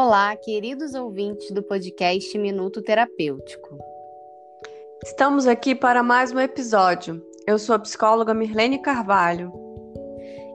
Olá, 0.00 0.36
queridos 0.36 0.94
ouvintes 0.94 1.50
do 1.50 1.60
podcast 1.60 2.38
Minuto 2.38 2.80
Terapêutico. 2.80 3.76
Estamos 5.04 5.44
aqui 5.48 5.74
para 5.74 6.04
mais 6.04 6.30
um 6.30 6.38
episódio. 6.38 7.20
Eu 7.48 7.58
sou 7.58 7.74
a 7.74 7.80
psicóloga 7.80 8.32
Mirlene 8.32 8.80
Carvalho. 8.80 9.52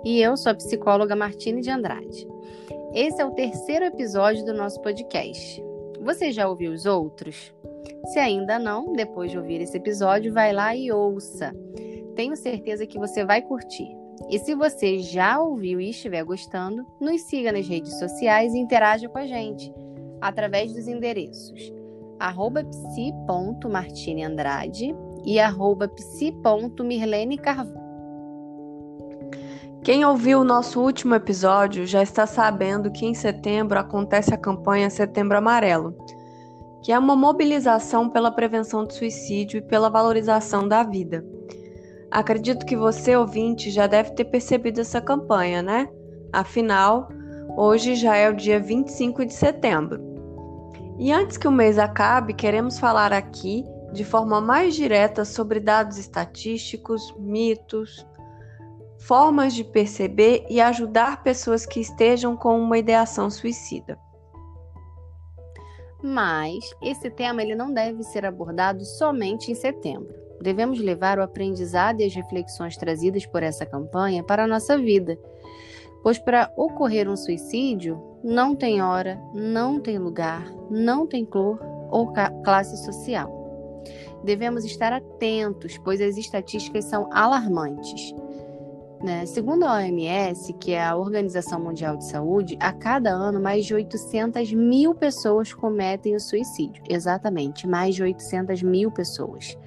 E 0.06 0.21
eu 0.21 0.38
sou 0.38 0.54
a 0.54 0.56
psicóloga 0.56 1.14
Martine 1.14 1.60
de 1.60 1.70
Andrade. 1.70 2.25
Esse 2.96 3.21
é 3.21 3.25
o 3.25 3.32
terceiro 3.32 3.84
episódio 3.84 4.46
do 4.46 4.54
nosso 4.54 4.82
podcast. 4.82 5.62
Você 6.00 6.32
já 6.32 6.48
ouviu 6.48 6.71
os 6.71 6.86
outros? 6.86 7.54
Se 8.14 8.20
ainda 8.20 8.57
não, 8.57 8.94
depois 8.94 9.30
de 9.30 9.38
ouvir 9.38 9.60
esse 9.60 9.75
episódio, 9.75 10.32
vai 10.32 10.54
lá 10.54 10.74
e 10.74 10.89
ouça. 10.89 11.54
Tenho 12.16 12.38
certeza 12.38 12.88
que 12.88 12.97
você 12.97 13.25
vai 13.25 13.41
curtir. 13.41 14.03
E 14.33 14.39
se 14.39 14.55
você 14.55 14.97
já 14.97 15.39
ouviu 15.39 15.79
e 15.79 15.92
estiver 15.92 16.23
gostando, 16.23 16.83
nos 17.00 17.21
siga 17.21 17.51
nas 17.51 17.68
redes 17.68 18.00
sociais 18.00 18.55
e 18.55 18.57
interaja 18.57 19.07
com 19.07 19.19
a 19.19 19.28
gente 19.28 19.71
através 20.19 20.74
dos 20.74 20.87
endereços 20.87 21.71
psi.martineandrade 22.18 24.96
e 25.24 25.39
arroba 25.39 25.88
psi.mirlene 25.88 27.38
Carvalho. 27.38 27.79
Quem 29.83 30.04
ouviu 30.04 30.39
o 30.39 30.43
nosso 30.43 30.82
último 30.82 31.13
episódio 31.13 31.86
já 31.86 32.02
está 32.02 32.25
sabendo 32.25 32.91
que 32.91 33.05
em 33.05 33.13
setembro 33.13 33.77
acontece 33.77 34.33
a 34.33 34.38
campanha 34.38 34.89
Setembro 34.89 35.38
Amarelo, 35.38 35.95
que 36.81 36.91
é 36.91 36.97
uma 36.97 37.16
mobilização 37.16 38.09
pela 38.09 38.31
prevenção 38.31 38.83
do 38.83 38.94
suicídio 38.94 39.59
e 39.59 39.61
pela 39.61 39.91
valorização 39.91 40.67
da 40.67 40.81
vida. 40.81 41.23
Acredito 42.14 42.64
que 42.67 42.78
você, 42.78 43.16
ouvinte, 43.16 43.72
já 43.72 43.88
deve 43.88 44.11
ter 44.11 44.25
percebido 44.25 44.80
essa 44.80 45.02
campanha, 45.02 45.64
né? 45.64 45.89
Afinal, 46.31 47.09
hoje 47.58 47.95
já 47.95 48.16
é 48.16 48.30
o 48.30 48.36
dia 48.36 48.59
25 48.59 49.25
de 49.25 49.33
setembro. 49.33 50.00
E 51.00 51.11
antes 51.11 51.38
que 51.38 51.47
o 51.47 51.52
mês 51.52 51.80
acabe, 51.80 52.36
queremos 52.36 52.78
falar 52.78 53.11
aqui 53.11 53.66
de 53.92 54.05
forma 54.05 54.39
mais 54.39 54.75
direta 54.75 55.25
sobre 55.25 55.59
dados 55.59 55.97
estatísticos, 55.97 57.16
mitos, 57.17 58.05
formas 59.00 59.55
de 59.55 59.64
perceber 59.64 60.45
e 60.52 60.61
ajudar 60.61 61.23
pessoas 61.23 61.66
que 61.66 61.80
estejam 61.80 62.38
com 62.38 62.61
uma 62.61 62.77
ideação 62.77 63.27
suicida. 63.27 63.98
Mas 66.03 66.64
esse 66.80 67.09
tema 67.09 67.42
ele 67.42 67.55
não 67.55 67.73
deve 67.73 68.03
ser 68.03 68.23
abordado 68.23 68.86
somente 68.86 69.52
em 69.52 69.55
setembro 69.55 70.22
devemos 70.44 70.80
levar 70.80 71.17
o 71.17 71.23
aprendizado 71.23 72.02
e 72.02 72.03
as 72.03 72.13
reflexões 72.13 72.77
trazidas 72.77 73.25
por 73.25 73.41
essa 73.41 73.66
campanha 73.66 74.23
para 74.23 74.44
a 74.44 74.47
nossa 74.47 74.77
vida. 74.77 75.17
Pois 76.03 76.19
para 76.19 76.52
ocorrer 76.58 77.09
um 77.09 77.16
suicídio, 77.16 77.99
não 78.22 78.53
tem 78.53 78.81
hora, 78.81 79.17
não 79.33 79.80
tem 79.80 79.97
lugar, 79.97 80.45
não 80.69 81.08
tem 81.08 81.25
cor 81.25 81.59
ou 81.89 82.11
classe 82.44 82.75
social. 82.83 83.41
Devemos 84.23 84.66
estar 84.66 84.91
atentos, 84.91 85.77
pois 85.77 86.02
as 86.02 86.17
estatísticas 86.17 86.86
são 86.86 87.09
alarmantes. 87.11 88.14
Né? 89.03 89.25
Segundo 89.25 89.65
a 89.65 89.73
OMS, 89.73 90.53
que 90.53 90.71
é 90.71 90.81
a 90.81 90.95
Organização 90.95 91.59
Mundial 91.59 91.97
de 91.97 92.05
Saúde, 92.05 92.57
a 92.61 92.71
cada 92.71 93.09
ano 93.09 93.37
mais 93.37 93.65
de 93.65 93.73
800 93.73 94.53
mil 94.53 94.95
pessoas 94.95 95.53
cometem 95.53 96.15
o 96.15 96.19
suicídio. 96.21 96.81
Exatamente, 96.89 97.67
mais 97.67 97.95
de 97.95 98.03
800 98.03 98.63
mil 98.63 98.89
pessoas. 98.89 99.57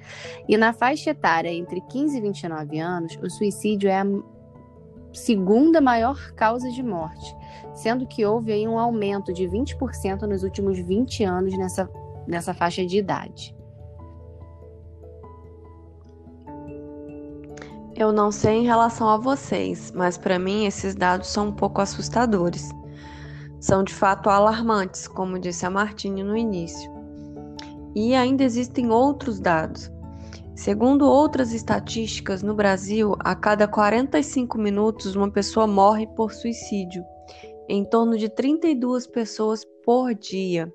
E 0.49 0.57
na 0.57 0.73
faixa 0.73 1.11
etária 1.11 1.49
entre 1.49 1.81
15 1.81 2.17
e 2.17 2.21
29 2.21 2.79
anos, 2.79 3.19
o 3.21 3.29
suicídio 3.29 3.87
é 3.87 4.01
a 4.01 4.07
segunda 5.13 5.79
maior 5.79 6.31
causa 6.33 6.71
de 6.71 6.81
morte, 6.81 7.35
sendo 7.75 8.07
que 8.07 8.25
houve 8.25 8.67
um 8.67 8.79
aumento 8.79 9.31
de 9.31 9.43
20% 9.43 10.23
nos 10.23 10.41
últimos 10.41 10.79
20 10.79 11.23
anos 11.23 11.55
nessa, 11.55 11.87
nessa 12.27 12.55
faixa 12.55 12.83
de 12.83 12.97
idade. 12.97 13.56
Eu 17.97 18.13
não 18.13 18.31
sei 18.31 18.57
em 18.57 18.63
relação 18.63 19.09
a 19.09 19.17
vocês, 19.17 19.91
mas 19.91 20.19
para 20.19 20.37
mim 20.37 20.67
esses 20.67 20.93
dados 20.93 21.29
são 21.29 21.47
um 21.47 21.51
pouco 21.51 21.81
assustadores. 21.81 22.69
São 23.59 23.83
de 23.83 23.91
fato 23.91 24.29
alarmantes, 24.29 25.07
como 25.07 25.39
disse 25.39 25.65
a 25.65 25.69
Martine 25.71 26.21
no 26.21 26.37
início. 26.37 26.91
E 27.95 28.13
ainda 28.13 28.43
existem 28.43 28.91
outros 28.91 29.39
dados. 29.39 29.91
Segundo 30.53 31.07
outras 31.07 31.51
estatísticas, 31.51 32.43
no 32.43 32.53
Brasil, 32.53 33.15
a 33.19 33.33
cada 33.33 33.67
45 33.67 34.59
minutos 34.59 35.15
uma 35.15 35.31
pessoa 35.31 35.65
morre 35.65 36.05
por 36.05 36.31
suicídio, 36.31 37.03
em 37.67 37.83
torno 37.83 38.15
de 38.15 38.29
32 38.29 39.07
pessoas 39.07 39.65
por 39.83 40.13
dia. 40.13 40.71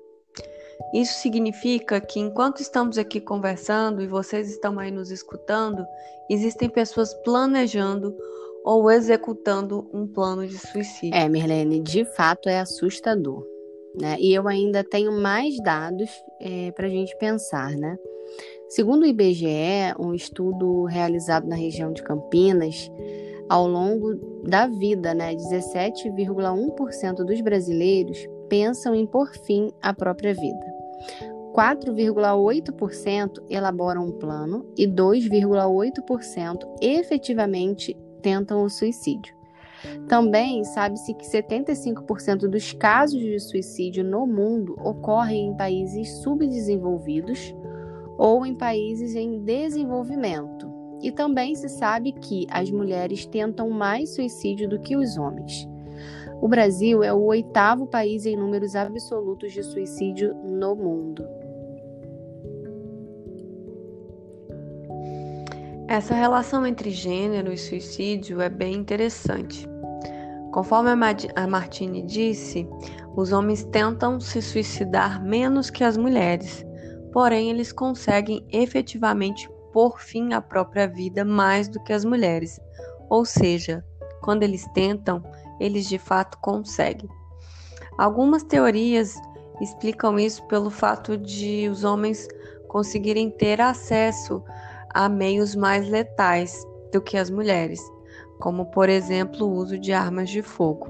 Isso 0.93 1.13
significa 1.19 1.99
que 1.99 2.19
enquanto 2.19 2.61
estamos 2.61 2.97
aqui 2.97 3.19
conversando 3.19 4.01
e 4.01 4.07
vocês 4.07 4.49
estão 4.49 4.77
aí 4.77 4.91
nos 4.91 5.09
escutando, 5.09 5.83
existem 6.29 6.69
pessoas 6.69 7.13
planejando 7.23 8.15
ou 8.63 8.89
executando 8.91 9.89
um 9.91 10.07
plano 10.07 10.47
de 10.47 10.57
suicídio. 10.57 11.17
É, 11.17 11.27
Mirlene, 11.27 11.79
de 11.79 12.05
fato 12.05 12.47
é 12.47 12.59
assustador. 12.59 13.45
Né? 13.99 14.17
E 14.19 14.33
eu 14.33 14.47
ainda 14.47 14.83
tenho 14.83 15.11
mais 15.11 15.57
dados 15.63 16.09
é, 16.39 16.71
para 16.71 16.87
a 16.87 16.89
gente 16.89 17.15
pensar, 17.17 17.71
né? 17.71 17.97
Segundo 18.69 19.03
o 19.03 19.05
IBGE, 19.05 19.93
um 19.99 20.13
estudo 20.13 20.85
realizado 20.85 21.47
na 21.47 21.55
região 21.55 21.93
de 21.93 22.01
Campinas, 22.01 22.89
ao 23.49 23.67
longo 23.67 24.15
da 24.47 24.65
vida, 24.65 25.13
né, 25.13 25.35
17,1% 25.35 27.23
dos 27.23 27.41
brasileiros 27.41 28.27
pensam 28.49 28.95
em 28.95 29.05
pôr 29.05 29.31
fim 29.45 29.71
à 29.81 29.93
própria 29.93 30.33
vida. 30.33 30.72
4,8% 31.53 33.43
elaboram 33.49 34.07
um 34.07 34.11
plano 34.11 34.65
e 34.77 34.87
2,8% 34.87 36.57
efetivamente 36.81 37.95
tentam 38.21 38.63
o 38.63 38.69
suicídio. 38.69 39.35
Também 40.07 40.63
sabe-se 40.63 41.13
que 41.13 41.25
75% 41.25 42.47
dos 42.47 42.71
casos 42.73 43.19
de 43.19 43.39
suicídio 43.39 44.03
no 44.03 44.25
mundo 44.25 44.75
ocorrem 44.81 45.47
em 45.47 45.57
países 45.57 46.09
subdesenvolvidos 46.21 47.53
ou 48.17 48.45
em 48.45 48.55
países 48.55 49.15
em 49.15 49.43
desenvolvimento. 49.43 50.71
E 51.01 51.11
também 51.11 51.53
se 51.53 51.67
sabe 51.67 52.13
que 52.13 52.47
as 52.49 52.71
mulheres 52.71 53.25
tentam 53.25 53.69
mais 53.69 54.15
suicídio 54.15 54.69
do 54.69 54.79
que 54.79 54.95
os 54.95 55.17
homens. 55.17 55.67
O 56.41 56.47
Brasil 56.47 57.03
é 57.03 57.13
o 57.13 57.23
oitavo 57.23 57.87
país 57.87 58.25
em 58.25 58.35
números 58.35 58.75
absolutos 58.75 59.53
de 59.53 59.63
suicídio 59.63 60.33
no 60.35 60.75
mundo. 60.75 61.25
Essa 65.87 66.15
relação 66.15 66.65
entre 66.65 66.89
gênero 66.89 67.51
e 67.51 67.57
suicídio 67.57 68.41
é 68.41 68.49
bem 68.49 68.73
interessante. 68.73 69.69
Conforme 70.51 70.89
a 71.35 71.47
Martine 71.47 72.01
disse, 72.03 72.67
os 73.15 73.31
homens 73.31 73.63
tentam 73.65 74.19
se 74.19 74.41
suicidar 74.41 75.23
menos 75.23 75.69
que 75.69 75.83
as 75.83 75.97
mulheres, 75.97 76.65
porém 77.11 77.49
eles 77.49 77.71
conseguem 77.71 78.45
efetivamente 78.51 79.49
pôr 79.71 79.99
fim 79.99 80.33
à 80.33 80.41
própria 80.41 80.87
vida 80.87 81.25
mais 81.25 81.67
do 81.67 81.83
que 81.83 81.93
as 81.93 82.05
mulheres. 82.05 82.59
Ou 83.09 83.25
seja, 83.25 83.83
quando 84.21 84.43
eles 84.43 84.65
tentam, 84.73 85.21
eles 85.59 85.87
de 85.87 85.97
fato 85.97 86.37
conseguem. 86.39 87.09
Algumas 87.97 88.43
teorias 88.43 89.15
explicam 89.61 90.19
isso 90.19 90.43
pelo 90.47 90.69
fato 90.69 91.17
de 91.17 91.69
os 91.69 91.83
homens 91.83 92.27
conseguirem 92.67 93.29
ter 93.29 93.61
acesso 93.61 94.43
a 94.93 95.07
meios 95.07 95.55
mais 95.55 95.87
letais 95.87 96.65
do 96.91 97.01
que 97.01 97.17
as 97.17 97.29
mulheres, 97.29 97.79
como 98.39 98.65
por 98.67 98.89
exemplo 98.89 99.47
o 99.47 99.53
uso 99.53 99.77
de 99.77 99.93
armas 99.93 100.29
de 100.29 100.41
fogo. 100.41 100.87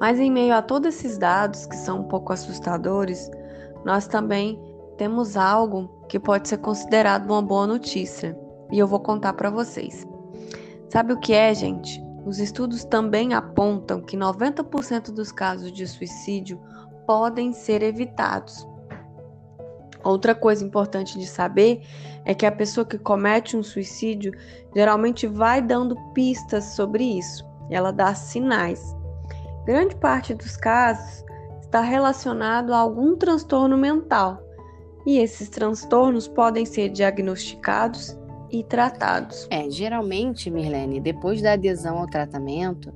Mas 0.00 0.18
em 0.18 0.30
meio 0.30 0.54
a 0.54 0.62
todos 0.62 0.94
esses 0.94 1.18
dados 1.18 1.66
que 1.66 1.76
são 1.76 2.00
um 2.00 2.04
pouco 2.04 2.32
assustadores, 2.32 3.30
nós 3.84 4.06
também 4.06 4.60
temos 4.96 5.36
algo 5.36 5.88
que 6.08 6.18
pode 6.18 6.48
ser 6.48 6.58
considerado 6.58 7.30
uma 7.30 7.42
boa 7.42 7.66
notícia, 7.66 8.38
e 8.70 8.78
eu 8.78 8.86
vou 8.86 9.00
contar 9.00 9.32
para 9.34 9.50
vocês. 9.50 10.06
Sabe 10.88 11.12
o 11.12 11.20
que 11.20 11.32
é, 11.32 11.54
gente? 11.54 12.02
Os 12.24 12.38
estudos 12.38 12.84
também 12.84 13.34
apontam 13.34 14.00
que 14.00 14.16
90% 14.16 15.10
dos 15.10 15.32
casos 15.32 15.72
de 15.72 15.86
suicídio 15.86 16.60
podem 17.06 17.52
ser 17.52 17.82
evitados. 17.82 18.66
Outra 20.04 20.34
coisa 20.34 20.64
importante 20.64 21.18
de 21.18 21.26
saber 21.26 21.82
é 22.24 22.34
que 22.34 22.46
a 22.46 22.52
pessoa 22.52 22.84
que 22.86 22.98
comete 22.98 23.56
um 23.56 23.62
suicídio 23.62 24.32
geralmente 24.74 25.26
vai 25.26 25.60
dando 25.60 25.96
pistas 26.12 26.64
sobre 26.64 27.04
isso, 27.04 27.44
ela 27.70 27.90
dá 27.90 28.14
sinais. 28.14 28.94
Grande 29.64 29.96
parte 29.96 30.34
dos 30.34 30.56
casos 30.56 31.24
está 31.60 31.80
relacionado 31.80 32.72
a 32.72 32.78
algum 32.78 33.16
transtorno 33.16 33.76
mental, 33.76 34.42
e 35.06 35.18
esses 35.18 35.48
transtornos 35.48 36.28
podem 36.28 36.64
ser 36.64 36.90
diagnosticados 36.90 38.16
e 38.50 38.62
tratados. 38.64 39.46
É, 39.50 39.70
geralmente, 39.70 40.50
Mirlene, 40.50 41.00
depois 41.00 41.42
da 41.42 41.52
adesão 41.52 41.98
ao 41.98 42.06
tratamento, 42.06 42.92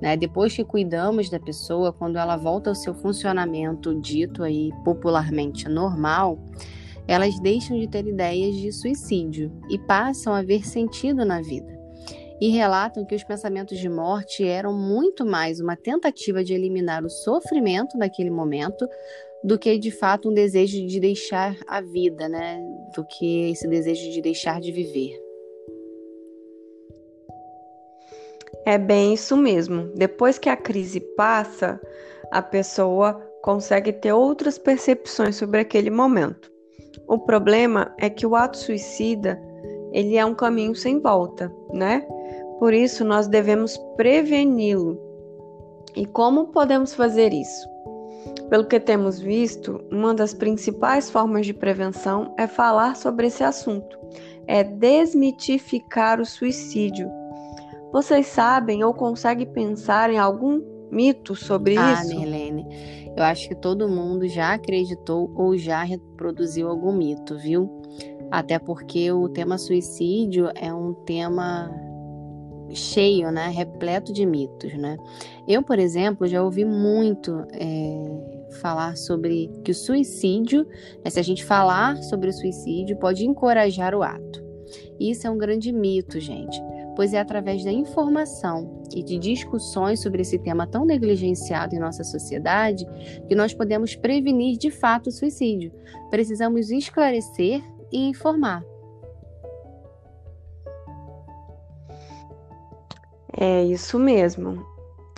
Né? 0.00 0.16
Depois 0.16 0.54
que 0.54 0.64
cuidamos 0.64 1.30
da 1.30 1.40
pessoa, 1.40 1.92
quando 1.92 2.18
ela 2.18 2.36
volta 2.36 2.70
ao 2.70 2.74
seu 2.74 2.94
funcionamento 2.94 3.98
dito 4.00 4.42
aí 4.42 4.70
popularmente 4.84 5.68
normal, 5.68 6.38
elas 7.06 7.38
deixam 7.40 7.78
de 7.78 7.86
ter 7.88 8.06
ideias 8.06 8.54
de 8.56 8.72
suicídio 8.72 9.52
e 9.70 9.78
passam 9.78 10.34
a 10.34 10.42
ver 10.42 10.66
sentido 10.66 11.24
na 11.24 11.40
vida. 11.40 11.72
E 12.40 12.48
relatam 12.48 13.04
que 13.06 13.14
os 13.14 13.24
pensamentos 13.24 13.78
de 13.78 13.88
morte 13.88 14.44
eram 14.46 14.74
muito 14.74 15.24
mais 15.24 15.60
uma 15.60 15.76
tentativa 15.76 16.42
de 16.42 16.52
eliminar 16.52 17.04
o 17.04 17.08
sofrimento 17.08 17.96
naquele 17.96 18.30
momento 18.30 18.86
do 19.44 19.58
que 19.58 19.76
de 19.76 19.90
fato 19.90 20.30
um 20.30 20.32
desejo 20.32 20.86
de 20.86 20.98
deixar 20.98 21.54
a 21.66 21.82
vida, 21.82 22.26
né? 22.26 22.58
Do 22.96 23.04
que 23.04 23.50
esse 23.50 23.68
desejo 23.68 24.10
de 24.10 24.22
deixar 24.22 24.58
de 24.58 24.72
viver. 24.72 25.22
É 28.64 28.78
bem 28.78 29.12
isso 29.12 29.36
mesmo. 29.36 29.92
Depois 29.94 30.38
que 30.38 30.48
a 30.48 30.56
crise 30.56 30.98
passa, 31.14 31.78
a 32.32 32.40
pessoa 32.40 33.12
consegue 33.42 33.92
ter 33.92 34.14
outras 34.14 34.56
percepções 34.56 35.36
sobre 35.36 35.60
aquele 35.60 35.90
momento. 35.90 36.50
O 37.06 37.18
problema 37.18 37.94
é 37.98 38.08
que 38.08 38.26
o 38.26 38.34
ato 38.34 38.56
suicida, 38.56 39.38
ele 39.92 40.16
é 40.16 40.24
um 40.24 40.34
caminho 40.34 40.74
sem 40.74 40.98
volta, 40.98 41.54
né? 41.70 42.06
Por 42.58 42.72
isso 42.72 43.04
nós 43.04 43.28
devemos 43.28 43.76
preveni-lo. 43.96 44.98
E 45.94 46.06
como 46.06 46.46
podemos 46.46 46.94
fazer 46.94 47.34
isso? 47.34 47.73
Pelo 48.48 48.66
que 48.66 48.78
temos 48.78 49.18
visto, 49.18 49.80
uma 49.90 50.14
das 50.14 50.34
principais 50.34 51.10
formas 51.10 51.46
de 51.46 51.54
prevenção 51.54 52.34
é 52.38 52.46
falar 52.46 52.94
sobre 52.96 53.26
esse 53.26 53.42
assunto, 53.42 53.98
é 54.46 54.62
desmitificar 54.62 56.20
o 56.20 56.26
suicídio 56.26 57.08
vocês 57.94 58.26
sabem 58.26 58.82
ou 58.82 58.92
conseguem 58.92 59.46
pensar 59.46 60.10
em 60.10 60.18
algum 60.18 60.60
mito 60.90 61.36
sobre 61.36 61.78
ah, 61.78 61.92
isso? 61.92 62.10
Ah, 62.10 62.18
Mirlene, 62.18 62.66
eu 63.16 63.22
acho 63.22 63.48
que 63.48 63.54
todo 63.54 63.88
mundo 63.88 64.26
já 64.26 64.52
acreditou 64.52 65.32
ou 65.36 65.56
já 65.56 65.84
reproduziu 65.84 66.68
algum 66.68 66.92
mito, 66.92 67.38
viu? 67.38 67.70
Até 68.32 68.58
porque 68.58 69.12
o 69.12 69.28
tema 69.28 69.56
suicídio 69.58 70.50
é 70.56 70.74
um 70.74 70.92
tema 70.92 71.70
cheio, 72.70 73.30
né? 73.30 73.46
Repleto 73.50 74.12
de 74.12 74.26
mitos, 74.26 74.74
né? 74.76 74.96
Eu, 75.46 75.62
por 75.62 75.78
exemplo, 75.78 76.26
já 76.26 76.42
ouvi 76.42 76.64
muito 76.64 77.46
é, 77.52 78.33
falar 78.56 78.96
sobre 78.96 79.50
que 79.64 79.70
o 79.70 79.74
suicídio, 79.74 80.66
né, 81.04 81.10
se 81.10 81.20
a 81.20 81.22
gente 81.22 81.44
falar 81.44 81.96
sobre 82.04 82.30
o 82.30 82.32
suicídio, 82.32 82.96
pode 82.98 83.26
encorajar 83.26 83.94
o 83.94 84.02
ato. 84.02 84.42
Isso 84.98 85.26
é 85.26 85.30
um 85.30 85.38
grande 85.38 85.72
mito, 85.72 86.18
gente 86.20 86.60
pois 86.94 87.12
é 87.12 87.20
através 87.20 87.64
da 87.64 87.72
informação 87.72 88.82
e 88.94 89.02
de 89.02 89.18
discussões 89.18 90.00
sobre 90.00 90.22
esse 90.22 90.38
tema 90.38 90.66
tão 90.66 90.84
negligenciado 90.84 91.74
em 91.74 91.78
nossa 91.78 92.04
sociedade 92.04 92.86
que 93.28 93.34
nós 93.34 93.52
podemos 93.52 93.94
prevenir 93.94 94.56
de 94.56 94.70
fato 94.70 95.08
o 95.08 95.12
suicídio. 95.12 95.72
Precisamos 96.10 96.70
esclarecer 96.70 97.62
e 97.92 98.08
informar. 98.08 98.64
É 103.36 103.64
isso 103.64 103.98
mesmo. 103.98 104.73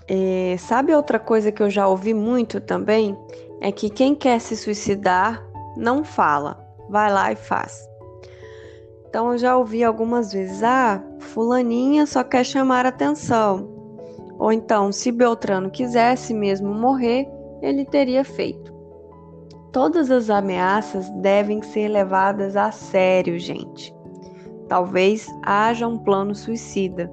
É, 0.08 0.56
sabe 0.58 0.94
outra 0.94 1.18
coisa 1.18 1.50
que 1.50 1.62
eu 1.62 1.68
já 1.68 1.88
ouvi 1.88 2.14
muito 2.14 2.60
também? 2.60 3.16
É 3.60 3.72
que 3.72 3.90
quem 3.90 4.14
quer 4.14 4.40
se 4.40 4.56
suicidar 4.56 5.44
não 5.76 6.04
fala, 6.04 6.64
vai 6.88 7.12
lá 7.12 7.32
e 7.32 7.36
faz. 7.36 7.88
Então 9.08 9.32
eu 9.32 9.38
já 9.38 9.56
ouvi 9.56 9.82
algumas 9.82 10.32
vezes: 10.32 10.62
ah, 10.62 11.02
Fulaninha 11.18 12.06
só 12.06 12.22
quer 12.22 12.44
chamar 12.44 12.86
atenção. 12.86 13.68
Ou 14.38 14.52
então, 14.52 14.92
se 14.92 15.10
Beltrano 15.10 15.70
quisesse 15.70 16.34
mesmo 16.34 16.72
morrer, 16.74 17.26
ele 17.62 17.84
teria 17.84 18.22
feito. 18.22 18.74
Todas 19.72 20.10
as 20.10 20.30
ameaças 20.30 21.08
devem 21.20 21.62
ser 21.62 21.88
levadas 21.88 22.56
a 22.56 22.70
sério, 22.70 23.38
gente. 23.38 23.94
Talvez 24.68 25.26
haja 25.42 25.88
um 25.88 25.98
plano 25.98 26.34
suicida 26.34 27.10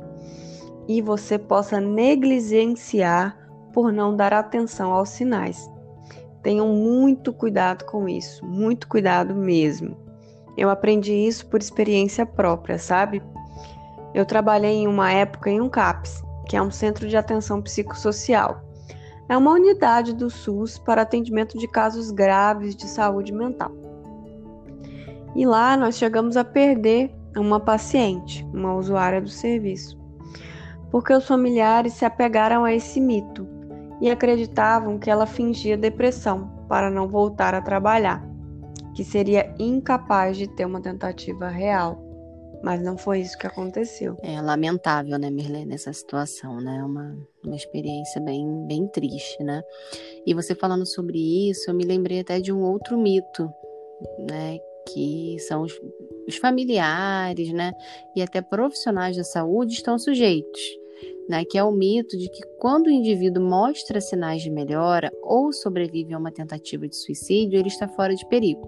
e 0.88 1.02
você 1.02 1.38
possa 1.38 1.80
negligenciar 1.80 3.38
por 3.74 3.92
não 3.92 4.16
dar 4.16 4.34
atenção 4.34 4.92
aos 4.92 5.10
sinais. 5.10 5.70
Tenham 6.42 6.68
muito 6.68 7.32
cuidado 7.32 7.86
com 7.86 8.08
isso, 8.08 8.46
muito 8.46 8.88
cuidado 8.88 9.34
mesmo. 9.34 9.98
Eu 10.58 10.70
aprendi 10.70 11.14
isso 11.14 11.48
por 11.48 11.62
experiência 11.62 12.26
própria, 12.26 12.78
sabe? 12.78 13.24
Eu 14.14 14.26
trabalhei 14.26 14.76
em 14.76 14.88
uma 14.88 15.12
época 15.12 15.50
em 15.50 15.60
um 15.60 15.70
CAPS, 15.70 16.22
que 16.48 16.56
é 16.56 16.62
um 16.62 16.70
centro 16.70 17.08
de 17.08 17.18
atenção 17.18 17.62
psicossocial. 17.62 18.62
É 19.30 19.38
uma 19.38 19.52
unidade 19.52 20.14
do 20.14 20.30
SUS 20.30 20.78
para 20.78 21.02
atendimento 21.02 21.58
de 21.58 21.68
casos 21.68 22.12
graves 22.12 22.76
de 22.76 22.86
saúde 22.88 23.34
mental. 23.34 23.72
E 25.36 25.46
lá 25.46 25.76
nós 25.76 25.98
chegamos 25.98 26.38
a 26.38 26.44
perder 26.44 27.12
uma 27.36 27.60
paciente, 27.60 28.46
uma 28.54 28.76
usuária 28.76 29.20
do 29.20 29.30
serviço, 29.30 29.98
porque 30.94 31.12
os 31.12 31.26
familiares 31.26 31.94
se 31.94 32.06
apegaram 32.06 32.64
a 32.64 32.72
esse 32.72 33.02
mito 33.02 33.48
e 34.00 34.12
acreditavam 34.12 35.00
que 35.00 35.10
ela 35.10 35.26
fingia 35.26 35.76
depressão 35.76 36.52
para 36.70 36.92
não 36.92 37.08
voltar 37.08 37.56
a 37.56 37.62
trabalhar 37.62 38.24
que 38.94 39.04
seria 39.04 39.56
incapaz 39.58 40.38
de 40.38 40.48
ter 40.48 40.66
uma 40.66 40.80
tentativa 40.80 41.48
real. 41.48 42.00
Mas 42.64 42.80
não 42.80 42.96
foi 42.96 43.22
isso 43.22 43.36
que 43.40 43.48
aconteceu. 43.48 44.16
É 44.22 44.40
lamentável, 44.40 45.18
né, 45.18 45.32
Mirlene, 45.32 45.66
nessa 45.66 45.92
situação, 45.92 46.62
né? 46.62 46.84
Uma, 46.84 47.18
uma 47.44 47.56
experiência 47.56 48.22
bem, 48.22 48.68
bem 48.68 48.88
triste, 48.88 49.44
né? 49.44 49.64
E 50.28 50.34
você 50.36 50.54
falando 50.54 50.86
sobre 50.86 51.50
isso, 51.50 51.72
eu 51.72 51.74
me 51.74 51.84
lembrei 51.84 52.20
até 52.20 52.40
de 52.40 52.54
um 52.54 52.62
outro 52.62 53.00
mito, 53.00 53.52
né? 54.30 54.60
Que 54.94 55.38
são 55.40 55.64
os, 55.64 55.74
os 56.28 56.38
familiares, 56.38 57.52
né? 57.52 57.74
E 58.16 58.22
até 58.22 58.42
profissionais 58.42 59.18
da 59.18 59.24
saúde 59.24 59.74
estão 59.74 59.98
sujeitos 59.98 60.83
né, 61.28 61.46
que 61.46 61.58
é 61.58 61.64
o 61.64 61.72
mito 61.72 62.18
de 62.18 62.30
que 62.30 62.42
quando 62.60 62.88
o 62.88 62.92
indivíduo 62.92 63.44
mostra 63.44 64.02
sinais 64.02 64.42
de 64.42 64.50
melhora 64.50 65.12
ou 65.22 65.52
sobrevive 65.54 66.14
a 66.14 66.18
uma 66.18 66.32
tentativa 66.32 66.88
de 66.88 66.96
suicídio, 66.96 67.58
ele 67.58 67.68
está 67.68 67.88
fora 67.88 68.16
de 68.16 68.28
perigo. 68.28 68.68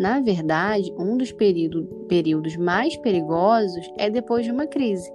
Na 0.00 0.20
verdade, 0.20 0.92
um 0.98 1.16
dos 1.16 1.32
período, 1.32 1.84
períodos 2.08 2.56
mais 2.56 2.96
perigosos 2.96 3.90
é 3.98 4.10
depois 4.10 4.44
de 4.44 4.50
uma 4.50 4.66
crise. 4.66 5.10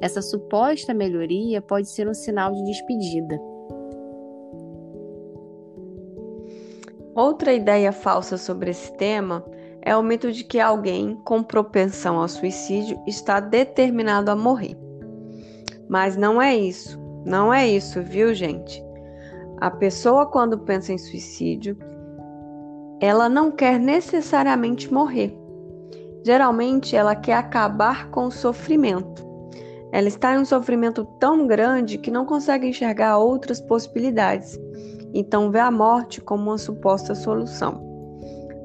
Essa 0.00 0.22
suposta 0.22 0.94
melhoria 0.94 1.60
pode 1.60 1.88
ser 1.88 2.08
um 2.08 2.14
sinal 2.14 2.52
de 2.52 2.64
despedida. 2.64 3.38
Outra 7.14 7.52
ideia 7.52 7.92
falsa 7.92 8.36
sobre 8.36 8.70
esse 8.70 8.92
tema 8.96 9.44
é 9.80 9.96
o 9.96 10.02
mito 10.02 10.32
de 10.32 10.42
que 10.42 10.58
alguém 10.58 11.14
com 11.24 11.42
propensão 11.42 12.18
ao 12.18 12.26
suicídio 12.26 13.00
está 13.06 13.38
determinado 13.38 14.30
a 14.30 14.36
morrer. 14.36 14.83
Mas 15.88 16.16
não 16.16 16.40
é 16.40 16.56
isso. 16.56 16.98
Não 17.24 17.52
é 17.52 17.66
isso, 17.66 18.02
viu, 18.02 18.34
gente? 18.34 18.84
A 19.58 19.70
pessoa, 19.70 20.26
quando 20.26 20.58
pensa 20.58 20.92
em 20.92 20.98
suicídio, 20.98 21.76
ela 23.00 23.28
não 23.28 23.50
quer 23.50 23.78
necessariamente 23.78 24.92
morrer. 24.92 25.34
Geralmente, 26.24 26.94
ela 26.96 27.14
quer 27.14 27.34
acabar 27.34 28.10
com 28.10 28.26
o 28.26 28.30
sofrimento. 28.30 29.24
Ela 29.92 30.08
está 30.08 30.34
em 30.34 30.38
um 30.38 30.44
sofrimento 30.44 31.04
tão 31.18 31.46
grande 31.46 31.98
que 31.98 32.10
não 32.10 32.26
consegue 32.26 32.66
enxergar 32.66 33.16
outras 33.18 33.60
possibilidades. 33.60 34.58
Então, 35.14 35.50
vê 35.50 35.60
a 35.60 35.70
morte 35.70 36.20
como 36.20 36.50
uma 36.50 36.58
suposta 36.58 37.14
solução. 37.14 37.82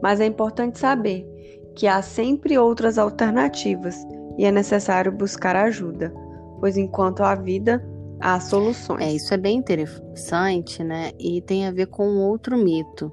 Mas 0.02 0.20
é 0.20 0.26
importante 0.26 0.80
saber 0.80 1.26
que 1.76 1.88
há 1.88 2.02
sempre 2.02 2.58
outras 2.58 2.98
alternativas 2.98 3.96
e 4.38 4.46
é 4.46 4.52
necessário 4.52 5.12
buscar 5.12 5.56
ajuda 5.56 6.14
pois 6.60 6.78
enquanto 6.78 7.22
há 7.22 7.36
vida, 7.36 7.84
há 8.20 8.40
soluções. 8.40 9.02
É, 9.02 9.14
isso 9.14 9.34
é 9.34 9.38
bem 9.38 9.58
interessante, 9.58 10.84
né? 10.84 11.12
E 11.20 11.42
tem 11.42 11.66
a 11.66 11.72
ver 11.72 11.88
com 11.88 12.18
outro 12.18 12.58
mito, 12.58 13.12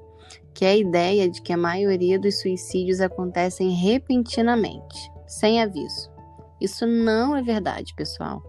que 0.53 0.65
é 0.65 0.69
a 0.69 0.77
ideia 0.77 1.29
de 1.29 1.41
que 1.41 1.53
a 1.53 1.57
maioria 1.57 2.19
dos 2.19 2.41
suicídios 2.41 2.99
acontecem 2.99 3.71
repentinamente, 3.71 5.11
sem 5.25 5.61
aviso. 5.61 6.09
Isso 6.59 6.85
não 6.85 7.35
é 7.35 7.41
verdade, 7.41 7.93
pessoal. 7.95 8.41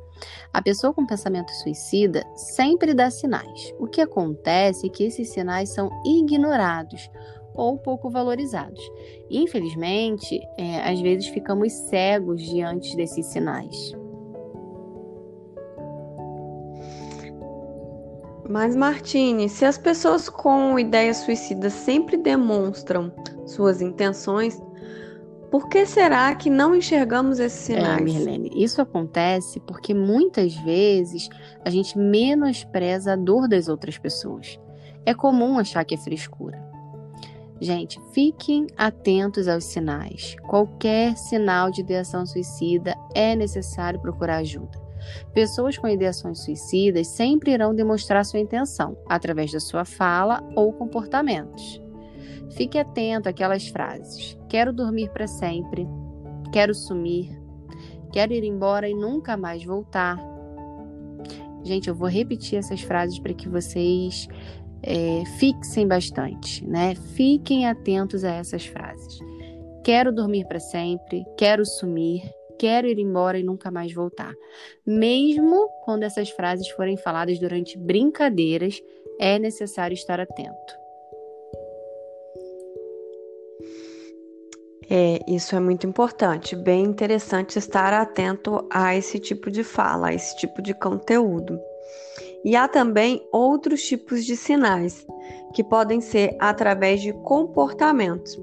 A 0.53 0.61
pessoa 0.61 0.93
com 0.93 1.07
pensamento 1.07 1.51
suicida 1.53 2.25
sempre 2.35 2.95
dá 2.95 3.11
sinais. 3.11 3.73
O 3.79 3.87
que 3.87 4.01
acontece 4.01 4.87
é 4.87 4.91
que 4.91 5.05
esses 5.05 5.29
sinais 5.29 5.69
são 5.69 5.91
ignorados 6.05 7.09
ou 7.55 7.77
pouco 7.77 8.09
valorizados. 8.09 8.81
Infelizmente, 9.31 10.41
é, 10.57 10.81
às 10.91 11.01
vezes 11.01 11.29
ficamos 11.29 11.73
cegos 11.73 12.43
diante 12.43 12.97
desses 12.97 13.27
sinais. 13.27 13.93
Mas, 18.49 18.75
Martine, 18.75 19.49
se 19.49 19.65
as 19.65 19.77
pessoas 19.77 20.29
com 20.29 20.79
ideias 20.79 21.19
suicidas 21.19 21.73
sempre 21.73 22.17
demonstram 22.17 23.13
suas 23.47 23.83
intenções, 23.83 24.59
Por 25.51 25.69
que 25.69 25.87
será 25.87 26.35
que 26.35 26.51
não 26.51 26.75
enxergamos 26.75 27.39
esses 27.39 27.71
é, 27.71 27.75
sinais? 27.75 28.01
É, 28.01 28.05
Mirlene, 28.05 28.51
isso 28.55 28.83
acontece 28.83 29.59
porque 29.61 29.95
muitas 29.95 30.55
vezes 30.57 31.29
a 31.65 31.71
gente 31.71 31.97
menospreza 31.97 33.15
a 33.15 33.17
dor 33.17 33.49
das 33.49 33.69
outras 33.69 33.97
pessoas. 33.97 34.61
É 35.07 35.15
comum 35.15 35.59
achar 35.59 35.85
que 35.85 35.95
é 35.95 35.99
frescura. 35.99 36.63
Gente, 37.61 37.99
fiquem 38.13 38.67
atentos 38.77 39.49
aos 39.49 39.65
sinais. 39.65 40.37
Qualquer 40.47 41.17
sinal 41.17 41.71
de 41.71 41.81
ideação 41.81 42.27
suicida 42.27 42.95
é 43.15 43.35
necessário 43.35 44.01
procurar 44.01 44.37
ajuda. 44.37 44.88
Pessoas 45.33 45.79
com 45.79 45.89
ideações 45.89 46.41
suicidas 46.41 47.07
sempre 47.09 47.53
irão 47.53 47.75
demonstrar 47.75 48.25
sua 48.25 48.41
intenção 48.41 48.97
através 49.09 49.53
da 49.53 49.61
sua 49.61 49.85
fala 49.85 50.43
ou 50.55 50.73
comportamentos. 50.73 51.81
Fique 52.51 52.79
atento 52.79 53.29
àquelas 53.29 53.69
frases: 53.69 54.39
quero 54.49 54.73
dormir 54.73 55.11
para 55.11 55.27
sempre, 55.27 55.87
quero 56.53 56.75
sumir, 56.75 57.31
quero 58.13 58.33
ir 58.33 58.45
embora 58.45 58.89
e 58.89 58.95
nunca 58.95 59.37
mais 59.37 59.65
voltar. 59.65 60.19
Gente, 61.65 61.89
eu 61.89 61.95
vou 61.95 62.09
repetir 62.09 62.59
essas 62.59 62.81
frases 62.81 63.19
para 63.19 63.35
que 63.35 63.49
vocês 63.49 64.29
é, 64.83 65.25
fixem 65.39 65.87
bastante, 65.87 66.67
né? 66.67 66.95
Fiquem 66.95 67.67
atentos 67.67 68.25
a 68.25 68.33
essas 68.33 68.65
frases. 68.67 69.19
Quero 69.85 70.13
dormir 70.13 70.47
para 70.47 70.61
sempre, 70.61 71.25
quero 71.37 71.65
sumir, 71.65 72.23
quero 72.59 72.87
ir 72.87 72.99
embora 72.99 73.39
e 73.39 73.43
nunca 73.43 73.71
mais 73.71 73.93
voltar. 73.93 74.35
Mesmo 74.87 75.69
quando 75.85 76.03
essas 76.03 76.31
frases 76.31 76.69
forem 76.71 76.97
faladas 76.97 77.39
durante 77.39 77.79
brincadeiras, 77.79 78.83
é 79.19 79.39
necessário 79.39 79.95
estar 79.95 80.21
atento. 80.21 80.79
É, 84.91 85.21
isso 85.29 85.55
é 85.55 85.61
muito 85.61 85.87
importante, 85.87 86.57
bem 86.57 86.83
interessante 86.83 87.59
estar 87.59 87.93
atento 87.93 88.67
a 88.71 88.97
esse 88.97 89.19
tipo 89.19 89.51
de 89.51 89.63
fala, 89.63 90.09
a 90.09 90.15
esse 90.15 90.35
tipo 90.39 90.63
de 90.63 90.73
conteúdo. 90.73 91.61
E 92.43 92.57
há 92.57 92.67
também 92.67 93.23
outros 93.31 93.83
tipos 93.83 94.25
de 94.25 94.35
sinais, 94.35 95.07
que 95.53 95.63
podem 95.63 96.01
ser 96.01 96.35
através 96.41 97.03
de 97.03 97.13
comportamentos, 97.13 98.41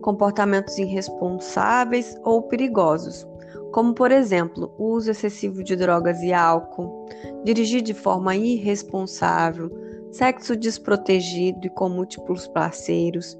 comportamentos 0.00 0.76
irresponsáveis 0.78 2.18
ou 2.24 2.42
perigosos, 2.42 3.24
como 3.74 3.92
por 3.92 4.12
exemplo, 4.12 4.72
o 4.78 4.92
uso 4.92 5.10
excessivo 5.10 5.60
de 5.64 5.74
drogas 5.74 6.22
e 6.22 6.32
álcool, 6.32 7.08
dirigir 7.42 7.82
de 7.82 7.92
forma 7.92 8.36
irresponsável, 8.36 9.68
sexo 10.12 10.54
desprotegido 10.54 11.66
e 11.66 11.70
com 11.70 11.88
múltiplos 11.88 12.46
parceiros, 12.46 13.36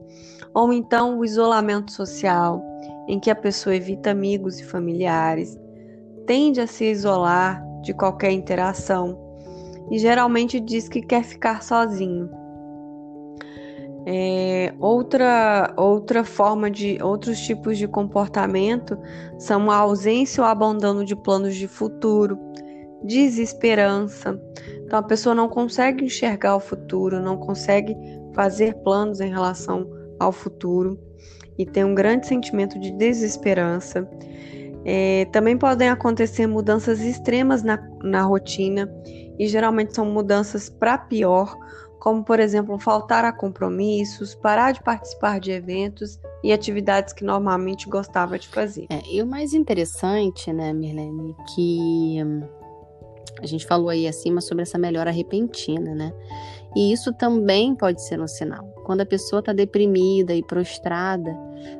ou 0.52 0.72
então 0.72 1.20
o 1.20 1.24
isolamento 1.24 1.92
social, 1.92 2.60
em 3.06 3.20
que 3.20 3.30
a 3.30 3.36
pessoa 3.36 3.76
evita 3.76 4.10
amigos 4.10 4.58
e 4.58 4.64
familiares, 4.64 5.56
tende 6.26 6.60
a 6.60 6.66
se 6.66 6.84
isolar 6.84 7.64
de 7.82 7.94
qualquer 7.94 8.32
interação 8.32 9.16
e 9.88 10.00
geralmente 10.00 10.58
diz 10.58 10.88
que 10.88 11.00
quer 11.00 11.22
ficar 11.22 11.62
sozinho. 11.62 12.28
É, 14.06 14.74
outra, 14.78 15.72
outra 15.76 16.24
forma 16.24 16.70
de 16.70 16.98
outros 17.02 17.40
tipos 17.40 17.78
de 17.78 17.88
comportamento 17.88 18.98
são 19.38 19.70
a 19.70 19.76
ausência 19.76 20.42
ou 20.42 20.48
abandono 20.48 21.04
de 21.04 21.16
planos 21.16 21.54
de 21.54 21.66
futuro, 21.66 22.38
desesperança. 23.02 24.38
Então 24.84 24.98
a 24.98 25.02
pessoa 25.02 25.34
não 25.34 25.48
consegue 25.48 26.04
enxergar 26.04 26.56
o 26.56 26.60
futuro, 26.60 27.20
não 27.20 27.38
consegue 27.38 27.96
fazer 28.34 28.74
planos 28.82 29.20
em 29.20 29.30
relação 29.30 29.88
ao 30.20 30.32
futuro 30.32 30.98
e 31.58 31.64
tem 31.64 31.84
um 31.84 31.94
grande 31.94 32.26
sentimento 32.26 32.78
de 32.78 32.90
desesperança. 32.92 34.08
É, 34.84 35.24
também 35.32 35.56
podem 35.56 35.88
acontecer 35.88 36.46
mudanças 36.46 37.00
extremas 37.00 37.62
na, 37.62 37.78
na 38.02 38.22
rotina 38.22 38.92
e 39.38 39.46
geralmente 39.46 39.94
são 39.94 40.04
mudanças 40.04 40.68
para 40.68 40.98
pior, 40.98 41.56
como 42.04 42.22
por 42.22 42.38
exemplo 42.38 42.78
faltar 42.78 43.24
a 43.24 43.32
compromissos, 43.32 44.34
parar 44.34 44.72
de 44.72 44.82
participar 44.82 45.40
de 45.40 45.50
eventos 45.50 46.20
e 46.42 46.52
atividades 46.52 47.14
que 47.14 47.24
normalmente 47.24 47.88
gostava 47.88 48.38
de 48.38 48.46
fazer. 48.46 48.84
É, 48.90 49.00
e 49.10 49.22
o 49.22 49.26
mais 49.26 49.54
interessante, 49.54 50.52
né, 50.52 50.70
Mirlene, 50.74 51.34
que 51.54 52.22
hum, 52.22 52.42
a 53.40 53.46
gente 53.46 53.66
falou 53.66 53.88
aí 53.88 54.06
acima 54.06 54.42
sobre 54.42 54.64
essa 54.64 54.76
melhora 54.76 55.10
repentina, 55.10 55.94
né? 55.94 56.12
E 56.76 56.92
isso 56.92 57.10
também 57.10 57.74
pode 57.74 58.02
ser 58.02 58.20
um 58.20 58.28
sinal. 58.28 58.66
Quando 58.84 59.00
a 59.00 59.06
pessoa 59.06 59.40
está 59.40 59.54
deprimida 59.54 60.34
e 60.34 60.42
prostrada, 60.42 61.34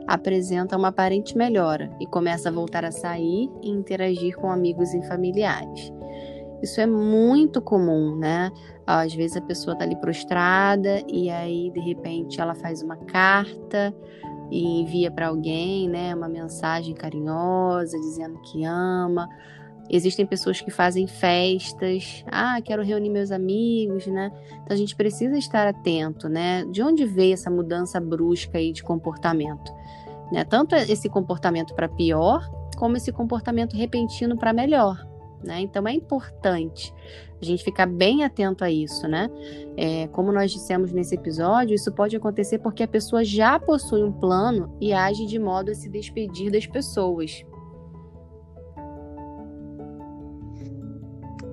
apresenta 0.07 0.75
uma 0.79 0.89
aparente 0.89 1.37
melhora 1.37 1.95
e 2.01 2.07
começa 2.07 2.49
a 2.49 2.53
voltar 2.53 2.83
a 2.83 2.91
sair 2.91 3.51
e 3.63 3.69
interagir 3.69 4.35
com 4.37 4.51
amigos 4.51 4.95
e 4.95 5.07
familiares. 5.07 5.93
Isso 6.65 6.81
é 6.81 6.87
muito 6.87 7.61
comum, 7.63 8.17
né? 8.17 8.51
Às 8.87 9.15
vezes 9.15 9.37
a 9.37 9.41
pessoa 9.41 9.75
está 9.75 9.85
ali 9.85 9.97
prostrada 9.97 11.03
e 11.09 11.31
aí 11.31 11.71
de 11.71 11.81
repente 11.81 12.41
ela 12.41 12.55
faz 12.55 12.83
uma 12.83 12.97
carta 12.97 13.95
e 14.51 14.81
envia 14.81 15.11
para 15.11 15.29
alguém, 15.29 15.89
né, 15.89 16.15
uma 16.15 16.29
mensagem 16.29 16.95
carinhosa 16.95 17.99
dizendo 17.99 18.39
que 18.43 18.65
ama 18.65 19.27
Existem 19.91 20.25
pessoas 20.25 20.61
que 20.61 20.71
fazem 20.71 21.07
festas, 21.07 22.25
ah, 22.29 22.59
quero 22.63 22.83
reunir 22.83 23.11
meus 23.11 23.31
amigos, 23.31 24.07
né? 24.07 24.33
Então 24.63 24.75
a 24.75 24.77
gente 24.77 24.97
precisa 24.97 25.37
estar 25.37 25.67
atento, 25.67 26.29
né? 26.29 26.65
De 26.65 26.83
onde 26.83 27.05
veio 27.05 27.35
essa 27.35 27.51
mudança 27.51 28.01
brusca 28.01 28.57
aí 28.57 28.73
de 28.73 28.83
comportamento, 28.83 29.71
né? 30.33 30.43
Tanto 30.43 30.75
esse 30.75 31.09
comportamento 31.09 31.75
para 31.75 31.87
pior, 31.87 32.49
como 32.79 32.97
esse 32.97 33.13
comportamento 33.13 33.77
repentino 33.77 34.39
para 34.39 34.55
melhor, 34.55 35.07
né? 35.45 35.61
Então 35.61 35.87
é 35.87 35.93
importante 35.93 36.93
a 37.41 37.45
gente 37.45 37.63
ficar 37.63 37.87
bem 37.87 38.25
atento 38.25 38.65
a 38.65 38.71
isso, 38.71 39.07
né? 39.07 39.29
É, 39.77 40.07
como 40.09 40.33
nós 40.33 40.51
dissemos 40.51 40.93
nesse 40.93 41.15
episódio, 41.15 41.75
isso 41.75 41.93
pode 41.93 42.17
acontecer 42.17 42.59
porque 42.59 42.83
a 42.83 42.89
pessoa 42.89 43.23
já 43.25 43.59
possui 43.61 44.03
um 44.03 44.13
plano 44.13 44.77
e 44.81 44.93
age 44.93 45.27
de 45.27 45.39
modo 45.39 45.71
a 45.71 45.75
se 45.75 45.89
despedir 45.89 46.51
das 46.51 46.67
pessoas, 46.67 47.45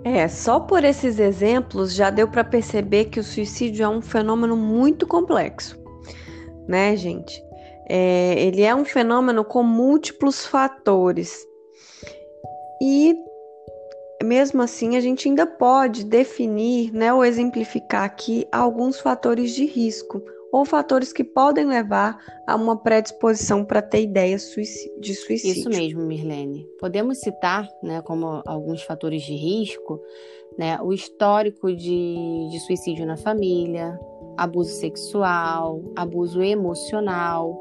É, 0.04 0.28
só 0.28 0.60
por 0.60 0.84
esses 0.84 1.20
exemplos 1.20 1.94
já 1.94 2.10
deu 2.10 2.28
para 2.28 2.44
perceber 2.44 3.06
que 3.06 3.20
o 3.20 3.24
suicídio 3.24 3.84
é 3.84 3.90
um 3.90 4.02
fenômeno 4.02 4.58
muito 4.58 5.06
complexo, 5.06 5.80
né, 6.68 6.96
gente? 6.96 7.42
É, 7.88 8.34
ele 8.42 8.64
é 8.64 8.74
um 8.74 8.84
fenômeno 8.84 9.46
com 9.46 9.62
múltiplos 9.62 10.46
fatores. 10.46 11.46
E 12.82 13.16
mesmo 14.32 14.62
assim, 14.62 14.96
a 14.96 15.02
gente 15.02 15.28
ainda 15.28 15.46
pode 15.46 16.06
definir, 16.06 16.90
né, 16.94 17.14
ou 17.14 17.26
exemplificar 17.26 18.06
aqui 18.06 18.48
alguns 18.50 18.98
fatores 18.98 19.52
de 19.52 19.66
risco 19.66 20.24
ou 20.54 20.64
fatores 20.64 21.12
que 21.12 21.22
podem 21.22 21.66
levar 21.66 22.18
a 22.48 22.56
uma 22.56 22.78
predisposição 22.78 23.66
para 23.66 23.82
ter 23.82 24.04
ideias 24.04 24.56
de 25.02 25.16
suicídio. 25.16 25.60
Isso 25.60 25.70
mesmo, 25.70 26.02
Mirlene. 26.04 26.66
Podemos 26.80 27.20
citar, 27.20 27.68
né, 27.84 28.02
como 28.04 28.42
alguns 28.46 28.84
fatores 28.84 29.22
de 29.24 29.36
risco, 29.36 30.00
né, 30.58 30.80
o 30.82 30.94
histórico 30.94 31.76
de, 31.76 32.48
de 32.52 32.60
suicídio 32.62 33.06
na 33.06 33.18
família, 33.18 34.00
abuso 34.38 34.72
sexual, 34.72 35.84
abuso 35.94 36.42
emocional, 36.42 37.54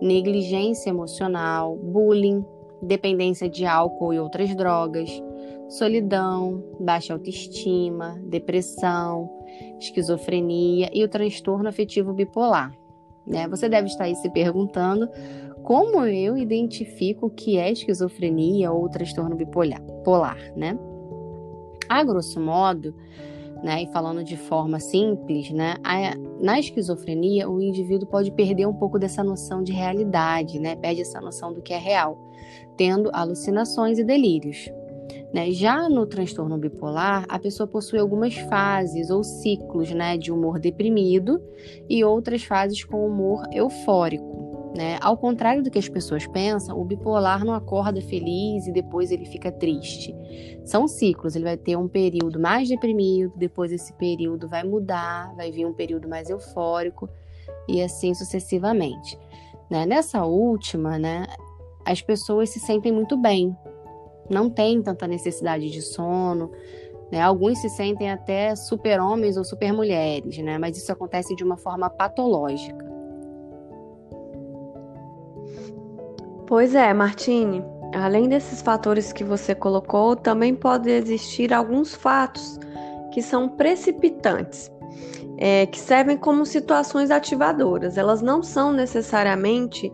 negligência 0.00 0.90
emocional, 0.90 1.76
bullying, 1.76 2.44
dependência 2.84 3.48
de 3.48 3.64
álcool 3.64 4.12
e 4.12 4.18
outras 4.18 4.54
drogas, 4.54 5.10
solidão, 5.68 6.62
baixa 6.78 7.12
autoestima, 7.12 8.18
depressão, 8.26 9.30
esquizofrenia 9.80 10.90
e 10.92 11.02
o 11.02 11.08
transtorno 11.08 11.68
afetivo 11.68 12.12
bipolar. 12.12 12.72
Né? 13.26 13.48
Você 13.48 13.68
deve 13.68 13.88
estar 13.88 14.04
aí 14.04 14.14
se 14.16 14.30
perguntando 14.30 15.08
como 15.62 16.04
eu 16.04 16.36
identifico 16.36 17.26
o 17.26 17.30
que 17.30 17.56
é 17.56 17.72
esquizofrenia 17.72 18.70
ou 18.70 18.88
transtorno 18.88 19.34
bipolar, 19.34 19.80
polar, 20.04 20.36
né? 20.54 20.78
A 21.88 22.04
grosso 22.04 22.38
modo, 22.38 22.94
né, 23.64 23.82
e 23.82 23.86
falando 23.86 24.22
de 24.22 24.36
forma 24.36 24.78
simples, 24.78 25.50
né, 25.50 25.76
a, 25.82 26.14
na 26.38 26.60
esquizofrenia 26.60 27.48
o 27.48 27.62
indivíduo 27.62 28.06
pode 28.06 28.30
perder 28.30 28.66
um 28.66 28.74
pouco 28.74 28.98
dessa 28.98 29.24
noção 29.24 29.62
de 29.62 29.72
realidade, 29.72 30.58
né, 30.58 30.76
perde 30.76 31.00
essa 31.00 31.18
noção 31.18 31.50
do 31.50 31.62
que 31.62 31.72
é 31.72 31.78
real, 31.78 32.18
tendo 32.76 33.10
alucinações 33.12 33.98
e 33.98 34.04
delírios. 34.04 34.70
Né? 35.32 35.50
Já 35.50 35.88
no 35.88 36.06
transtorno 36.06 36.58
bipolar, 36.58 37.24
a 37.28 37.38
pessoa 37.38 37.66
possui 37.66 37.98
algumas 37.98 38.34
fases 38.34 39.10
ou 39.10 39.24
ciclos 39.24 39.90
né, 39.90 40.18
de 40.18 40.30
humor 40.30 40.60
deprimido 40.60 41.42
e 41.88 42.04
outras 42.04 42.44
fases 42.44 42.84
com 42.84 43.06
humor 43.06 43.44
eufórico. 43.50 44.43
Né? 44.74 44.98
Ao 45.00 45.16
contrário 45.16 45.62
do 45.62 45.70
que 45.70 45.78
as 45.78 45.88
pessoas 45.88 46.26
pensam, 46.26 46.76
o 46.80 46.84
bipolar 46.84 47.44
não 47.44 47.54
acorda 47.54 48.00
feliz 48.00 48.66
e 48.66 48.72
depois 48.72 49.12
ele 49.12 49.24
fica 49.24 49.52
triste. 49.52 50.12
São 50.64 50.88
ciclos, 50.88 51.36
ele 51.36 51.44
vai 51.44 51.56
ter 51.56 51.76
um 51.76 51.86
período 51.86 52.40
mais 52.40 52.68
deprimido, 52.68 53.32
depois 53.36 53.70
esse 53.70 53.92
período 53.92 54.48
vai 54.48 54.64
mudar, 54.64 55.32
vai 55.36 55.52
vir 55.52 55.64
um 55.64 55.72
período 55.72 56.08
mais 56.08 56.28
eufórico 56.28 57.08
e 57.68 57.80
assim 57.80 58.14
sucessivamente. 58.14 59.16
Né? 59.70 59.86
Nessa 59.86 60.24
última, 60.24 60.98
né, 60.98 61.24
as 61.84 62.02
pessoas 62.02 62.50
se 62.50 62.58
sentem 62.58 62.90
muito 62.90 63.16
bem, 63.16 63.56
não 64.28 64.50
tem 64.50 64.82
tanta 64.82 65.06
necessidade 65.06 65.70
de 65.70 65.82
sono. 65.82 66.50
Né? 67.12 67.20
Alguns 67.20 67.60
se 67.60 67.68
sentem 67.68 68.10
até 68.10 68.56
super-homens 68.56 69.36
ou 69.36 69.44
super-mulheres, 69.44 70.38
né? 70.38 70.58
mas 70.58 70.76
isso 70.76 70.90
acontece 70.90 71.36
de 71.36 71.44
uma 71.44 71.56
forma 71.56 71.88
patológica. 71.88 72.93
Pois 76.54 76.72
é, 76.72 76.94
Martine. 76.94 77.64
Além 77.92 78.28
desses 78.28 78.62
fatores 78.62 79.12
que 79.12 79.24
você 79.24 79.56
colocou, 79.56 80.14
também 80.14 80.54
pode 80.54 80.88
existir 80.88 81.52
alguns 81.52 81.96
fatos 81.96 82.60
que 83.12 83.20
são 83.20 83.48
precipitantes, 83.48 84.70
é, 85.36 85.66
que 85.66 85.80
servem 85.80 86.16
como 86.16 86.46
situações 86.46 87.10
ativadoras. 87.10 87.98
Elas 87.98 88.22
não 88.22 88.40
são 88.40 88.72
necessariamente 88.72 89.92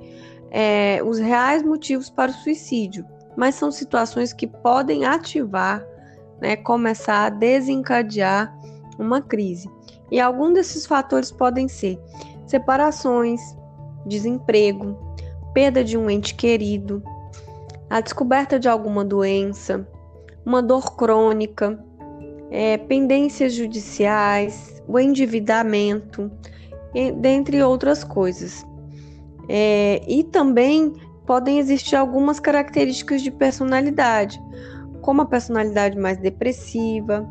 é, 0.50 1.00
os 1.02 1.18
reais 1.18 1.62
motivos 1.62 2.10
para 2.10 2.30
o 2.30 2.34
suicídio, 2.34 3.06
mas 3.38 3.54
são 3.54 3.72
situações 3.72 4.34
que 4.34 4.46
podem 4.46 5.06
ativar, 5.06 5.82
né, 6.42 6.56
começar 6.56 7.24
a 7.24 7.30
desencadear 7.30 8.54
uma 8.98 9.22
crise. 9.22 9.66
E 10.10 10.20
alguns 10.20 10.52
desses 10.52 10.84
fatores 10.84 11.32
podem 11.32 11.68
ser 11.68 11.98
separações, 12.46 13.40
desemprego, 14.04 15.08
perda 15.52 15.82
de 15.84 15.96
um 15.96 16.08
ente 16.08 16.34
querido, 16.34 17.02
a 17.88 18.00
descoberta 18.00 18.58
de 18.58 18.68
alguma 18.68 19.04
doença, 19.04 19.86
uma 20.44 20.62
dor 20.62 20.96
crônica, 20.96 21.78
é, 22.50 22.78
pendências 22.78 23.54
judiciais, 23.54 24.82
o 24.86 24.98
endividamento, 24.98 26.30
dentre 27.20 27.62
outras 27.62 28.02
coisas. 28.02 28.64
É, 29.48 30.02
e 30.06 30.24
também 30.24 30.92
podem 31.26 31.58
existir 31.58 31.96
algumas 31.96 32.40
características 32.40 33.22
de 33.22 33.30
personalidade, 33.30 34.40
como 35.00 35.22
a 35.22 35.26
personalidade 35.26 35.98
mais 35.98 36.18
depressiva, 36.18 37.28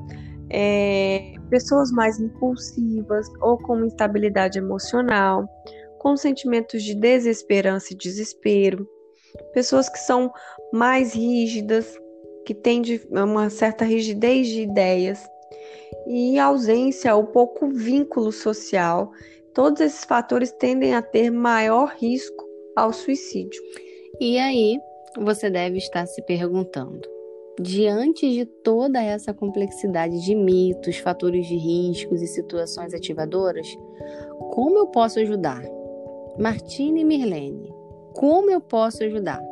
é, 0.50 1.34
pessoas 1.50 1.92
mais 1.92 2.20
impulsivas 2.20 3.28
ou 3.42 3.58
com 3.58 3.86
instabilidade 3.86 4.58
emocional, 4.58 5.48
com 6.00 6.18
sentimentos 6.18 6.82
de 6.82 6.96
desesperança 6.96 7.94
e 7.94 7.98
desespero, 7.98 8.90
pessoas 9.54 9.90
que 9.90 10.00
são 10.00 10.32
mais 10.74 11.14
rígidas, 11.14 11.96
que 12.46 12.56
têm 12.56 12.82
uma 13.12 13.50
certa 13.50 13.86
rigidez 13.86 14.48
de 14.48 14.62
ideias 14.62 15.24
e 16.08 16.40
ausência 16.40 17.16
ou 17.16 17.26
pouco 17.26 17.70
vínculo 17.70 18.32
social. 18.32 19.12
Todos 19.54 19.82
esses 19.82 20.04
fatores 20.04 20.52
tendem 20.54 20.96
a 20.96 21.02
ter 21.02 21.30
maior 21.30 21.94
risco 22.00 22.44
ao 22.76 22.92
suicídio. 22.94 23.62
E 24.20 24.40
aí, 24.40 24.80
você 25.18 25.50
deve 25.50 25.78
estar 25.78 26.08
se 26.08 26.22
perguntando: 26.24 27.08
diante 27.60 28.32
de 28.32 28.46
toda 28.46 29.04
essa 29.04 29.34
complexidade 29.34 30.24
de 30.24 30.34
mitos, 30.34 30.98
fatores 30.98 31.46
de 31.46 31.56
riscos 31.56 32.22
e 32.22 32.28
situações 32.28 32.94
ativadoras, 32.94 33.68
como 34.52 34.78
eu 34.78 34.88
posso 34.88 35.20
ajudar? 35.20 35.62
Martine 36.40 37.04
Mirlene, 37.04 37.70
como 38.14 38.50
eu 38.50 38.62
posso 38.62 39.04
ajudar? 39.04 39.44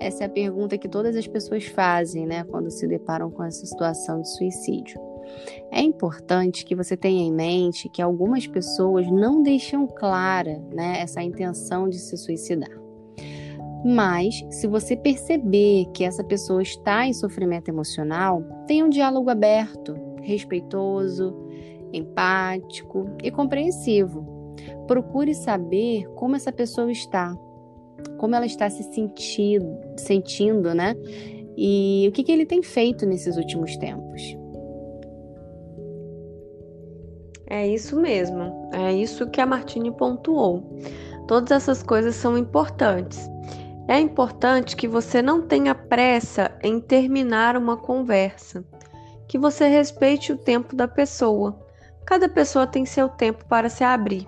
Essa 0.00 0.24
é 0.24 0.26
a 0.26 0.30
pergunta 0.30 0.78
que 0.78 0.88
todas 0.88 1.14
as 1.14 1.26
pessoas 1.26 1.66
fazem, 1.66 2.26
né, 2.26 2.42
quando 2.44 2.70
se 2.70 2.86
deparam 2.88 3.30
com 3.30 3.44
essa 3.44 3.66
situação 3.66 4.22
de 4.22 4.30
suicídio. 4.30 4.98
É 5.70 5.82
importante 5.82 6.64
que 6.64 6.74
você 6.74 6.96
tenha 6.96 7.22
em 7.22 7.30
mente 7.30 7.90
que 7.90 8.00
algumas 8.00 8.46
pessoas 8.46 9.06
não 9.10 9.42
deixam 9.42 9.86
clara 9.86 10.58
né, 10.72 11.02
essa 11.02 11.22
intenção 11.22 11.86
de 11.86 11.98
se 11.98 12.16
suicidar. 12.16 12.72
Mas, 13.84 14.42
se 14.52 14.66
você 14.66 14.96
perceber 14.96 15.84
que 15.92 16.02
essa 16.02 16.24
pessoa 16.24 16.62
está 16.62 17.06
em 17.06 17.12
sofrimento 17.12 17.68
emocional, 17.68 18.42
tenha 18.66 18.86
um 18.86 18.88
diálogo 18.88 19.28
aberto, 19.28 19.94
respeitoso, 20.22 21.36
empático 21.92 23.10
e 23.22 23.30
compreensivo. 23.30 24.33
Procure 24.86 25.34
saber 25.34 26.06
como 26.14 26.36
essa 26.36 26.52
pessoa 26.52 26.90
está, 26.90 27.34
como 28.18 28.34
ela 28.34 28.46
está 28.46 28.68
se 28.68 28.82
sentindo, 28.82 29.78
sentindo 29.96 30.74
né? 30.74 30.94
E 31.56 32.06
o 32.08 32.12
que, 32.12 32.22
que 32.22 32.32
ele 32.32 32.46
tem 32.46 32.62
feito 32.62 33.06
nesses 33.06 33.36
últimos 33.36 33.76
tempos. 33.76 34.36
É 37.46 37.66
isso 37.66 38.00
mesmo, 38.00 38.68
é 38.72 38.92
isso 38.92 39.30
que 39.30 39.40
a 39.40 39.46
Martine 39.46 39.92
pontuou. 39.92 40.62
Todas 41.28 41.50
essas 41.52 41.82
coisas 41.82 42.14
são 42.16 42.36
importantes. 42.36 43.30
É 43.86 44.00
importante 44.00 44.74
que 44.74 44.88
você 44.88 45.20
não 45.20 45.42
tenha 45.42 45.74
pressa 45.74 46.50
em 46.62 46.80
terminar 46.80 47.56
uma 47.56 47.76
conversa, 47.76 48.64
que 49.28 49.38
você 49.38 49.68
respeite 49.68 50.32
o 50.32 50.38
tempo 50.38 50.74
da 50.74 50.88
pessoa. 50.88 51.58
Cada 52.06 52.28
pessoa 52.28 52.66
tem 52.66 52.86
seu 52.86 53.08
tempo 53.08 53.44
para 53.46 53.68
se 53.68 53.84
abrir. 53.84 54.26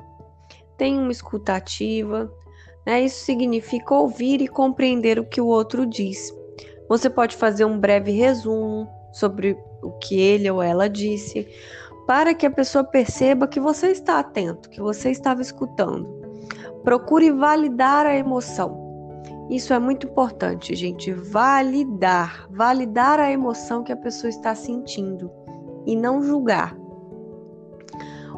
Tenha 0.76 1.00
uma 1.00 1.12
escutativa, 1.12 2.30
né? 2.86 3.02
Isso 3.02 3.24
significa 3.24 3.94
ouvir 3.94 4.40
e 4.40 4.48
compreender 4.48 5.18
o 5.18 5.24
que 5.24 5.40
o 5.40 5.46
outro 5.46 5.86
diz. 5.86 6.32
Você 6.88 7.10
pode 7.10 7.36
fazer 7.36 7.64
um 7.64 7.78
breve 7.78 8.12
resumo 8.12 8.88
sobre 9.12 9.58
o 9.82 9.90
que 9.92 10.20
ele 10.20 10.50
ou 10.50 10.62
ela 10.62 10.88
disse, 10.88 11.48
para 12.06 12.32
que 12.34 12.46
a 12.46 12.50
pessoa 12.50 12.84
perceba 12.84 13.48
que 13.48 13.58
você 13.58 13.88
está 13.88 14.20
atento, 14.20 14.70
que 14.70 14.80
você 14.80 15.10
estava 15.10 15.42
escutando. 15.42 16.06
Procure 16.84 17.32
validar 17.32 18.06
a 18.06 18.14
emoção. 18.16 18.86
Isso 19.50 19.72
é 19.72 19.78
muito 19.78 20.06
importante, 20.06 20.74
gente. 20.74 21.12
Validar. 21.12 22.48
Validar 22.50 23.18
a 23.18 23.30
emoção 23.30 23.82
que 23.82 23.92
a 23.92 23.96
pessoa 23.96 24.28
está 24.28 24.54
sentindo 24.54 25.30
e 25.84 25.96
não 25.96 26.22
julgar. 26.22 26.76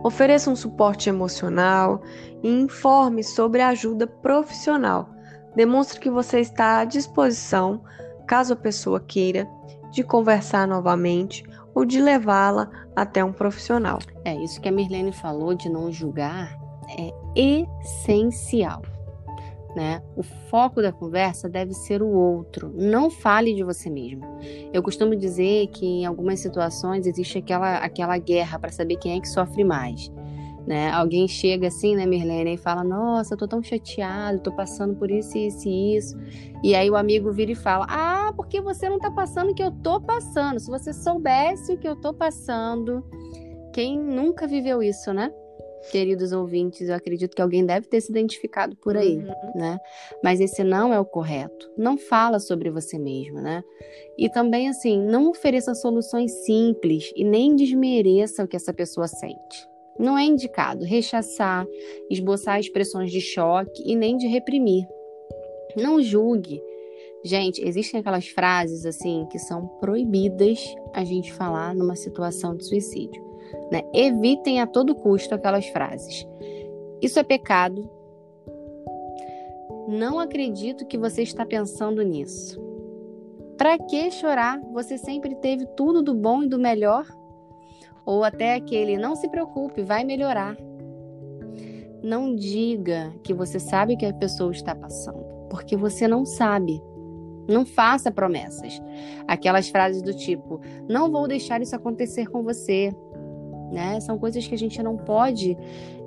Ofereça 0.02 0.50
um 0.50 0.56
suporte 0.56 1.08
emocional 1.08 2.00
e 2.42 2.48
informe 2.48 3.22
sobre 3.22 3.60
ajuda 3.62 4.06
profissional. 4.06 5.08
Demonstre 5.54 6.00
que 6.00 6.10
você 6.10 6.40
está 6.40 6.80
à 6.80 6.84
disposição, 6.84 7.82
caso 8.26 8.52
a 8.52 8.56
pessoa 8.56 9.00
queira, 9.00 9.48
de 9.90 10.02
conversar 10.02 10.66
novamente 10.68 11.42
ou 11.74 11.84
de 11.84 12.00
levá-la 12.00 12.70
até 12.94 13.24
um 13.24 13.32
profissional. 13.32 13.98
É 14.24 14.34
isso 14.34 14.60
que 14.60 14.68
a 14.68 14.72
Mirlene 14.72 15.12
falou 15.12 15.54
de 15.54 15.68
não 15.68 15.90
julgar 15.90 16.56
é 16.98 17.12
essencial 17.36 18.82
né? 19.78 20.02
O 20.16 20.22
foco 20.22 20.82
da 20.82 20.92
conversa 20.92 21.48
deve 21.48 21.72
ser 21.72 22.02
o 22.02 22.08
outro. 22.08 22.72
Não 22.74 23.10
fale 23.10 23.54
de 23.54 23.62
você 23.62 23.88
mesmo. 23.88 24.24
Eu 24.72 24.82
costumo 24.82 25.14
dizer 25.14 25.68
que 25.68 25.86
em 25.86 26.06
algumas 26.06 26.40
situações 26.40 27.06
existe 27.06 27.38
aquela, 27.38 27.76
aquela 27.76 28.18
guerra 28.18 28.58
para 28.58 28.72
saber 28.72 28.96
quem 28.96 29.16
é 29.16 29.20
que 29.20 29.28
sofre 29.28 29.62
mais. 29.62 30.10
Né? 30.68 30.90
Alguém 30.90 31.26
chega 31.26 31.68
assim, 31.68 31.96
né, 31.96 32.04
Mirlene, 32.04 32.52
e 32.52 32.58
fala: 32.58 32.84
Nossa, 32.84 33.32
eu 33.32 33.38
tô 33.38 33.48
tão 33.48 33.62
chateado, 33.62 34.42
tô 34.42 34.52
passando 34.52 34.94
por 34.94 35.10
isso, 35.10 35.38
isso 35.38 35.66
e 35.66 35.96
isso. 35.96 36.14
E 36.62 36.74
aí 36.74 36.90
o 36.90 36.96
amigo 36.96 37.32
vira 37.32 37.52
e 37.52 37.54
fala: 37.54 37.86
Ah, 37.88 38.34
porque 38.36 38.60
você 38.60 38.86
não 38.86 38.98
tá 38.98 39.10
passando 39.10 39.50
o 39.50 39.54
que 39.54 39.62
eu 39.62 39.70
tô 39.70 39.98
passando. 39.98 40.60
Se 40.60 40.68
você 40.68 40.92
soubesse 40.92 41.72
o 41.72 41.78
que 41.78 41.88
eu 41.88 41.96
tô 41.96 42.12
passando. 42.12 43.02
Quem 43.72 43.98
nunca 43.98 44.46
viveu 44.46 44.82
isso, 44.82 45.10
né? 45.10 45.32
queridos 45.90 46.32
ouvintes, 46.32 46.88
eu 46.88 46.94
acredito 46.94 47.34
que 47.34 47.40
alguém 47.40 47.64
deve 47.64 47.86
ter 47.86 48.00
se 48.00 48.10
identificado 48.10 48.76
por 48.76 48.96
aí, 48.96 49.18
uhum. 49.18 49.52
né? 49.54 49.78
Mas 50.22 50.40
esse 50.40 50.62
não 50.64 50.92
é 50.92 50.98
o 50.98 51.04
correto. 51.04 51.70
Não 51.78 51.96
fala 51.96 52.40
sobre 52.40 52.68
você 52.68 52.98
mesmo, 52.98 53.40
né? 53.40 53.62
E 54.18 54.28
também, 54.28 54.68
assim, 54.68 55.00
não 55.00 55.30
ofereça 55.30 55.74
soluções 55.74 56.32
simples 56.44 57.12
e 57.16 57.24
nem 57.24 57.54
desmereça 57.54 58.44
o 58.44 58.48
que 58.48 58.56
essa 58.56 58.72
pessoa 58.72 59.06
sente. 59.06 59.67
Não 59.98 60.16
é 60.16 60.24
indicado 60.24 60.84
rechaçar, 60.84 61.66
esboçar 62.10 62.60
expressões 62.60 63.10
de 63.10 63.20
choque 63.20 63.82
e 63.84 63.96
nem 63.96 64.16
de 64.16 64.26
reprimir. 64.26 64.86
Não 65.76 66.00
julgue. 66.00 66.62
Gente, 67.24 67.60
existem 67.66 68.00
aquelas 68.00 68.28
frases 68.28 68.86
assim 68.86 69.26
que 69.30 69.38
são 69.38 69.66
proibidas 69.80 70.64
a 70.94 71.02
gente 71.04 71.32
falar 71.32 71.74
numa 71.74 71.96
situação 71.96 72.56
de 72.56 72.64
suicídio. 72.64 73.22
Né? 73.72 73.82
Evitem 73.92 74.60
a 74.60 74.66
todo 74.66 74.94
custo 74.94 75.34
aquelas 75.34 75.66
frases. 75.66 76.26
Isso 77.02 77.18
é 77.18 77.22
pecado. 77.22 77.90
Não 79.88 80.18
acredito 80.18 80.86
que 80.86 80.98
você 80.98 81.22
está 81.22 81.44
pensando 81.44 82.02
nisso. 82.02 82.60
Para 83.56 83.78
que 83.78 84.10
chorar? 84.10 84.60
Você 84.72 84.96
sempre 84.96 85.34
teve 85.36 85.66
tudo 85.76 86.02
do 86.02 86.14
bom 86.14 86.42
e 86.44 86.48
do 86.48 86.58
melhor? 86.58 87.04
Ou 88.08 88.24
até 88.24 88.54
aquele 88.54 88.96
não 88.96 89.14
se 89.14 89.28
preocupe, 89.28 89.82
vai 89.82 90.02
melhorar. 90.04 90.56
Não 92.02 92.34
diga 92.34 93.12
que 93.22 93.34
você 93.34 93.58
sabe 93.60 93.96
que 93.96 94.06
a 94.06 94.14
pessoa 94.14 94.50
está 94.52 94.74
passando, 94.74 95.22
porque 95.50 95.76
você 95.76 96.08
não 96.08 96.24
sabe. 96.24 96.80
Não 97.46 97.66
faça 97.66 98.10
promessas. 98.10 98.80
Aquelas 99.26 99.68
frases 99.68 100.00
do 100.00 100.14
tipo: 100.14 100.60
não 100.88 101.10
vou 101.10 101.28
deixar 101.28 101.60
isso 101.60 101.76
acontecer 101.76 102.28
com 102.28 102.42
você 102.42 102.94
né? 103.70 104.00
São 104.00 104.18
coisas 104.18 104.46
que 104.46 104.54
a 104.54 104.58
gente 104.58 104.82
não 104.82 104.96
pode, 104.96 105.56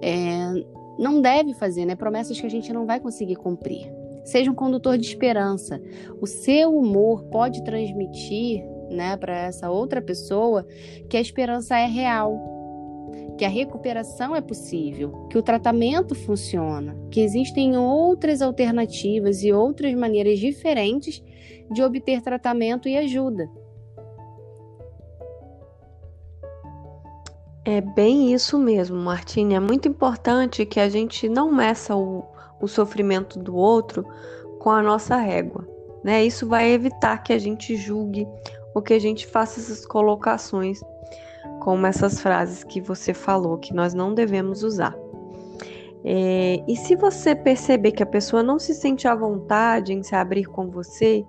é, 0.01 0.65
não 0.97 1.21
deve 1.21 1.53
fazer, 1.53 1.85
né? 1.85 1.95
Promessas 1.95 2.39
que 2.39 2.45
a 2.45 2.49
gente 2.49 2.71
não 2.73 2.85
vai 2.85 2.99
conseguir 2.99 3.35
cumprir. 3.35 3.91
Seja 4.23 4.51
um 4.51 4.55
condutor 4.55 4.97
de 4.97 5.07
esperança. 5.07 5.81
O 6.19 6.27
seu 6.27 6.75
humor 6.75 7.23
pode 7.25 7.63
transmitir 7.63 8.63
né, 8.91 9.17
para 9.17 9.35
essa 9.35 9.69
outra 9.69 10.01
pessoa 10.01 10.65
que 11.09 11.17
a 11.17 11.21
esperança 11.21 11.77
é 11.77 11.85
real, 11.85 12.37
que 13.37 13.45
a 13.45 13.49
recuperação 13.49 14.35
é 14.35 14.41
possível, 14.41 15.27
que 15.29 15.37
o 15.37 15.41
tratamento 15.41 16.13
funciona, 16.13 16.95
que 17.09 17.21
existem 17.21 17.77
outras 17.77 18.41
alternativas 18.41 19.43
e 19.43 19.51
outras 19.51 19.93
maneiras 19.95 20.37
diferentes 20.37 21.23
de 21.71 21.81
obter 21.81 22.21
tratamento 22.21 22.87
e 22.87 22.97
ajuda. 22.97 23.49
É 27.63 27.79
bem 27.79 28.33
isso 28.33 28.57
mesmo, 28.57 28.97
Martine. 28.97 29.53
É 29.53 29.59
muito 29.59 29.87
importante 29.87 30.65
que 30.65 30.79
a 30.79 30.89
gente 30.89 31.29
não 31.29 31.51
meça 31.51 31.95
o, 31.95 32.25
o 32.59 32.67
sofrimento 32.67 33.37
do 33.37 33.55
outro 33.55 34.03
com 34.59 34.71
a 34.71 34.81
nossa 34.81 35.15
régua. 35.15 35.67
Né? 36.03 36.25
Isso 36.25 36.47
vai 36.47 36.71
evitar 36.71 37.21
que 37.23 37.31
a 37.31 37.37
gente 37.37 37.75
julgue 37.75 38.27
ou 38.73 38.81
que 38.81 38.93
a 38.93 38.99
gente 38.99 39.27
faça 39.27 39.59
essas 39.59 39.85
colocações, 39.85 40.81
como 41.59 41.85
essas 41.85 42.21
frases 42.21 42.63
que 42.63 42.81
você 42.81 43.13
falou, 43.13 43.57
que 43.57 43.73
nós 43.73 43.93
não 43.93 44.13
devemos 44.13 44.63
usar. 44.63 44.95
É, 46.03 46.63
e 46.67 46.75
se 46.75 46.95
você 46.95 47.35
perceber 47.35 47.91
que 47.91 48.01
a 48.01 48.07
pessoa 48.07 48.41
não 48.41 48.57
se 48.57 48.73
sente 48.73 49.07
à 49.07 49.13
vontade 49.13 49.93
em 49.93 50.01
se 50.01 50.15
abrir 50.15 50.45
com 50.45 50.69
você, 50.69 51.23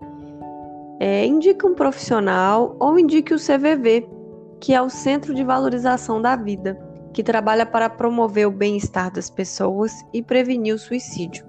é, 0.99 1.27
indique 1.27 1.67
um 1.67 1.75
profissional 1.75 2.77
ou 2.79 2.99
indique 2.99 3.35
o 3.35 3.39
CVV 3.39 4.09
que 4.63 4.73
é 4.73 4.81
o 4.81 4.89
Centro 4.89 5.35
de 5.35 5.43
Valorização 5.43 6.23
da 6.23 6.37
Vida, 6.37 6.79
que 7.13 7.25
trabalha 7.25 7.67
para 7.67 7.91
promover 7.91 8.47
o 8.47 8.51
bem-estar 8.53 9.11
das 9.11 9.29
pessoas 9.29 9.93
e 10.15 10.23
prevenir 10.23 10.73
o 10.73 10.79
suicídio. 10.79 11.45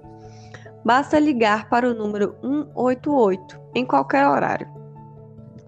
Basta 0.84 1.16
ligar 1.20 1.68
para 1.68 1.88
o 1.88 1.94
número 1.94 2.34
188 2.42 3.60
em 3.72 3.86
qualquer 3.86 4.26
horário. 4.26 4.68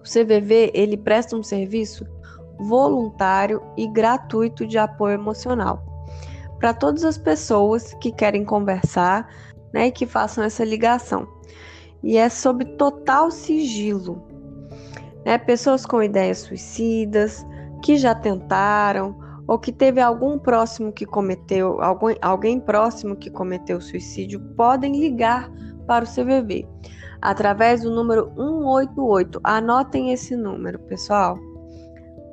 O 0.07 0.09
CVV 0.09 0.71
ele 0.73 0.95
presta 0.95 1.35
um 1.35 1.43
serviço 1.43 2.07
voluntário 2.57 3.61
e 3.75 3.87
gratuito 3.87 4.65
de 4.65 4.77
apoio 4.77 5.15
emocional 5.15 5.83
para 6.57 6.73
todas 6.73 7.03
as 7.03 7.17
pessoas 7.17 7.93
que 7.95 8.11
querem 8.11 8.45
conversar 8.45 9.29
né, 9.73 9.87
e 9.87 9.91
que 9.91 10.07
façam 10.07 10.43
essa 10.43 10.63
ligação. 10.63 11.27
E 12.01 12.17
é 12.17 12.29
sob 12.29 12.65
total 12.77 13.29
sigilo 13.29 14.25
né? 15.27 15.37
Pessoas 15.37 15.85
com 15.85 16.01
ideias 16.01 16.37
suicidas, 16.37 17.45
que 17.83 17.97
já 17.97 18.15
tentaram 18.15 19.13
ou 19.45 19.59
que 19.59 19.73
teve 19.73 19.99
algum 19.99 20.39
próximo 20.39 20.89
que 20.89 21.05
cometeu, 21.05 21.81
algum, 21.81 22.07
alguém 22.21 22.61
próximo 22.61 23.13
que 23.13 23.29
cometeu 23.29 23.81
suicídio, 23.81 24.39
podem 24.55 24.97
ligar 24.97 25.51
para 25.87 26.05
o 26.05 26.07
CVV 26.07 26.67
através 27.21 27.81
do 27.81 27.91
número 27.91 28.31
188. 28.35 29.39
Anotem 29.43 30.11
esse 30.11 30.35
número, 30.35 30.79
pessoal. 30.79 31.37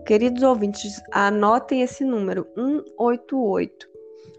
Queridos 0.06 0.42
ouvintes, 0.42 1.00
anotem 1.12 1.82
esse 1.82 2.04
número 2.04 2.46
188. 2.54 3.94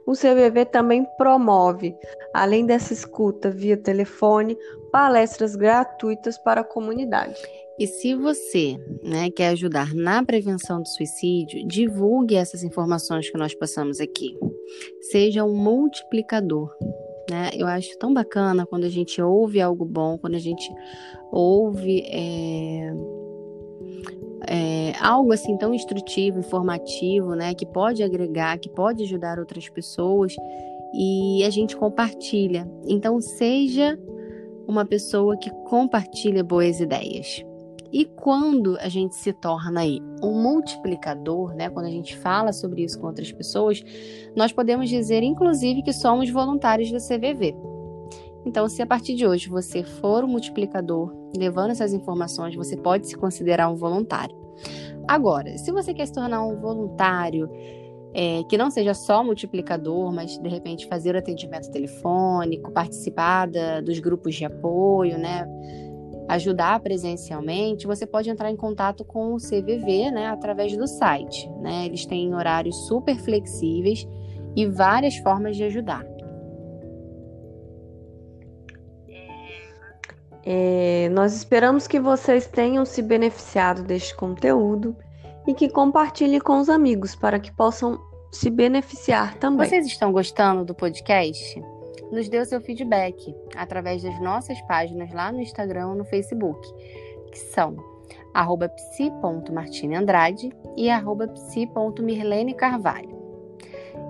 O 0.05 0.13
CVV 0.13 0.65
também 0.65 1.05
promove, 1.17 1.95
além 2.33 2.65
dessa 2.65 2.93
escuta 2.93 3.49
via 3.49 3.75
telefone, 3.75 4.55
palestras 4.91 5.55
gratuitas 5.55 6.37
para 6.37 6.61
a 6.61 6.63
comunidade. 6.63 7.35
E 7.79 7.87
se 7.87 8.13
você 8.13 8.77
né, 9.03 9.29
quer 9.31 9.49
ajudar 9.49 9.93
na 9.93 10.23
prevenção 10.23 10.81
do 10.81 10.87
suicídio, 10.87 11.67
divulgue 11.67 12.35
essas 12.35 12.63
informações 12.63 13.29
que 13.29 13.37
nós 13.37 13.53
passamos 13.55 13.99
aqui. 13.99 14.37
Seja 15.11 15.43
um 15.43 15.55
multiplicador. 15.55 16.71
Né? 17.29 17.49
Eu 17.55 17.67
acho 17.67 17.97
tão 17.97 18.13
bacana 18.13 18.65
quando 18.65 18.83
a 18.83 18.89
gente 18.89 19.21
ouve 19.21 19.59
algo 19.59 19.83
bom, 19.83 20.17
quando 20.17 20.35
a 20.35 20.39
gente 20.39 20.71
ouve 21.31 22.01
é, 22.07 22.93
é, 24.47 24.93
algo 25.01 25.33
assim 25.33 25.57
tão 25.57 25.73
instrutivo, 25.73 26.39
informativo, 26.39 27.33
né? 27.33 27.53
Que 27.53 27.65
pode 27.65 28.03
agregar, 28.03 28.57
que 28.59 28.69
pode 28.69 29.03
ajudar 29.03 29.39
outras 29.39 29.67
pessoas 29.69 30.35
e 30.93 31.43
a 31.43 31.49
gente 31.49 31.75
compartilha. 31.75 32.69
Então, 32.87 33.19
seja 33.19 33.99
uma 34.67 34.85
pessoa 34.85 35.37
que 35.37 35.49
compartilha 35.65 36.43
boas 36.43 36.79
ideias. 36.79 37.43
E 37.95 38.03
quando 38.03 38.77
a 38.81 38.89
gente 38.89 39.15
se 39.15 39.31
torna 39.31 39.79
aí 39.79 40.01
um 40.21 40.33
multiplicador, 40.33 41.55
né, 41.55 41.69
quando 41.69 41.85
a 41.85 41.89
gente 41.89 42.17
fala 42.17 42.51
sobre 42.51 42.83
isso 42.83 42.99
com 42.99 43.07
outras 43.07 43.31
pessoas, 43.31 43.81
nós 44.35 44.51
podemos 44.51 44.89
dizer, 44.89 45.23
inclusive, 45.23 45.81
que 45.81 45.93
somos 45.93 46.29
voluntários 46.29 46.91
do 46.91 46.97
CVV. 46.97 47.55
Então, 48.45 48.67
se 48.67 48.81
a 48.81 48.85
partir 48.85 49.15
de 49.15 49.25
hoje 49.25 49.47
você 49.47 49.81
for 49.81 50.25
um 50.25 50.27
multiplicador, 50.27 51.15
levando 51.37 51.71
essas 51.71 51.93
informações, 51.93 52.53
você 52.53 52.75
pode 52.75 53.07
se 53.07 53.15
considerar 53.15 53.69
um 53.69 53.75
voluntário. 53.75 54.35
Agora, 55.07 55.57
se 55.57 55.71
você 55.71 55.93
quer 55.93 56.07
se 56.07 56.11
tornar 56.11 56.43
um 56.43 56.59
voluntário, 56.59 57.49
é, 58.13 58.43
que 58.49 58.57
não 58.57 58.69
seja 58.69 58.93
só 58.93 59.23
multiplicador, 59.23 60.11
mas 60.11 60.37
de 60.37 60.49
repente 60.49 60.85
fazer 60.85 61.15
o 61.15 61.17
atendimento 61.17 61.71
telefônico, 61.71 62.73
participar 62.73 63.47
da, 63.47 63.79
dos 63.79 63.99
grupos 63.99 64.35
de 64.35 64.43
apoio, 64.43 65.17
né? 65.17 65.47
Ajudar 66.27 66.79
presencialmente, 66.79 67.85
você 67.85 68.05
pode 68.05 68.29
entrar 68.29 68.49
em 68.49 68.55
contato 68.55 69.03
com 69.03 69.33
o 69.33 69.37
CVV, 69.37 70.11
né, 70.11 70.27
através 70.27 70.75
do 70.75 70.87
site, 70.87 71.49
né? 71.61 71.85
Eles 71.85 72.05
têm 72.05 72.33
horários 72.33 72.87
super 72.87 73.15
flexíveis 73.17 74.07
e 74.55 74.65
várias 74.65 75.17
formas 75.17 75.55
de 75.55 75.63
ajudar. 75.63 76.05
É, 80.47 81.09
nós 81.09 81.35
esperamos 81.35 81.87
que 81.87 81.99
vocês 81.99 82.45
tenham 82.45 82.85
se 82.85 83.01
beneficiado 83.01 83.81
deste 83.81 84.15
conteúdo 84.15 84.95
e 85.47 85.53
que 85.55 85.67
compartilhe 85.67 86.39
com 86.39 86.59
os 86.59 86.69
amigos 86.69 87.15
para 87.15 87.39
que 87.39 87.51
possam 87.51 87.99
se 88.31 88.49
beneficiar 88.49 89.35
também. 89.35 89.67
Vocês 89.67 89.87
estão 89.87 90.11
gostando 90.11 90.63
do 90.63 90.75
podcast? 90.75 91.61
Nos 92.11 92.29
o 92.39 92.45
seu 92.45 92.61
feedback 92.61 93.35
através 93.55 94.03
das 94.03 94.19
nossas 94.21 94.59
páginas 94.63 95.11
lá 95.13 95.31
no 95.31 95.41
Instagram 95.41 95.89
ou 95.89 95.95
no 95.95 96.05
Facebook, 96.05 96.67
que 97.31 97.39
são 97.39 97.75
arroba 98.33 98.69
psi.martineandrade 98.69 100.51
e 100.75 100.89
arroba. 100.89 101.27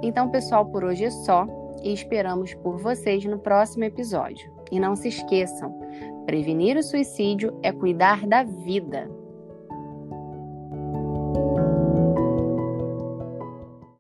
Então, 0.02 0.30
pessoal, 0.30 0.66
por 0.66 0.84
hoje 0.84 1.06
é 1.06 1.10
só 1.12 1.48
e 1.84 1.94
esperamos 1.94 2.54
por 2.56 2.78
vocês 2.78 3.24
no 3.26 3.40
próximo 3.40 3.84
episódio. 3.84 4.52
E 4.72 4.80
não 4.80 4.96
se 4.96 5.10
esqueçam, 5.10 5.80
prevenir 6.26 6.76
o 6.76 6.84
suicídio 6.84 7.58
é 7.62 7.72
cuidar 7.72 8.26
da 8.26 8.44
vida. 8.44 9.10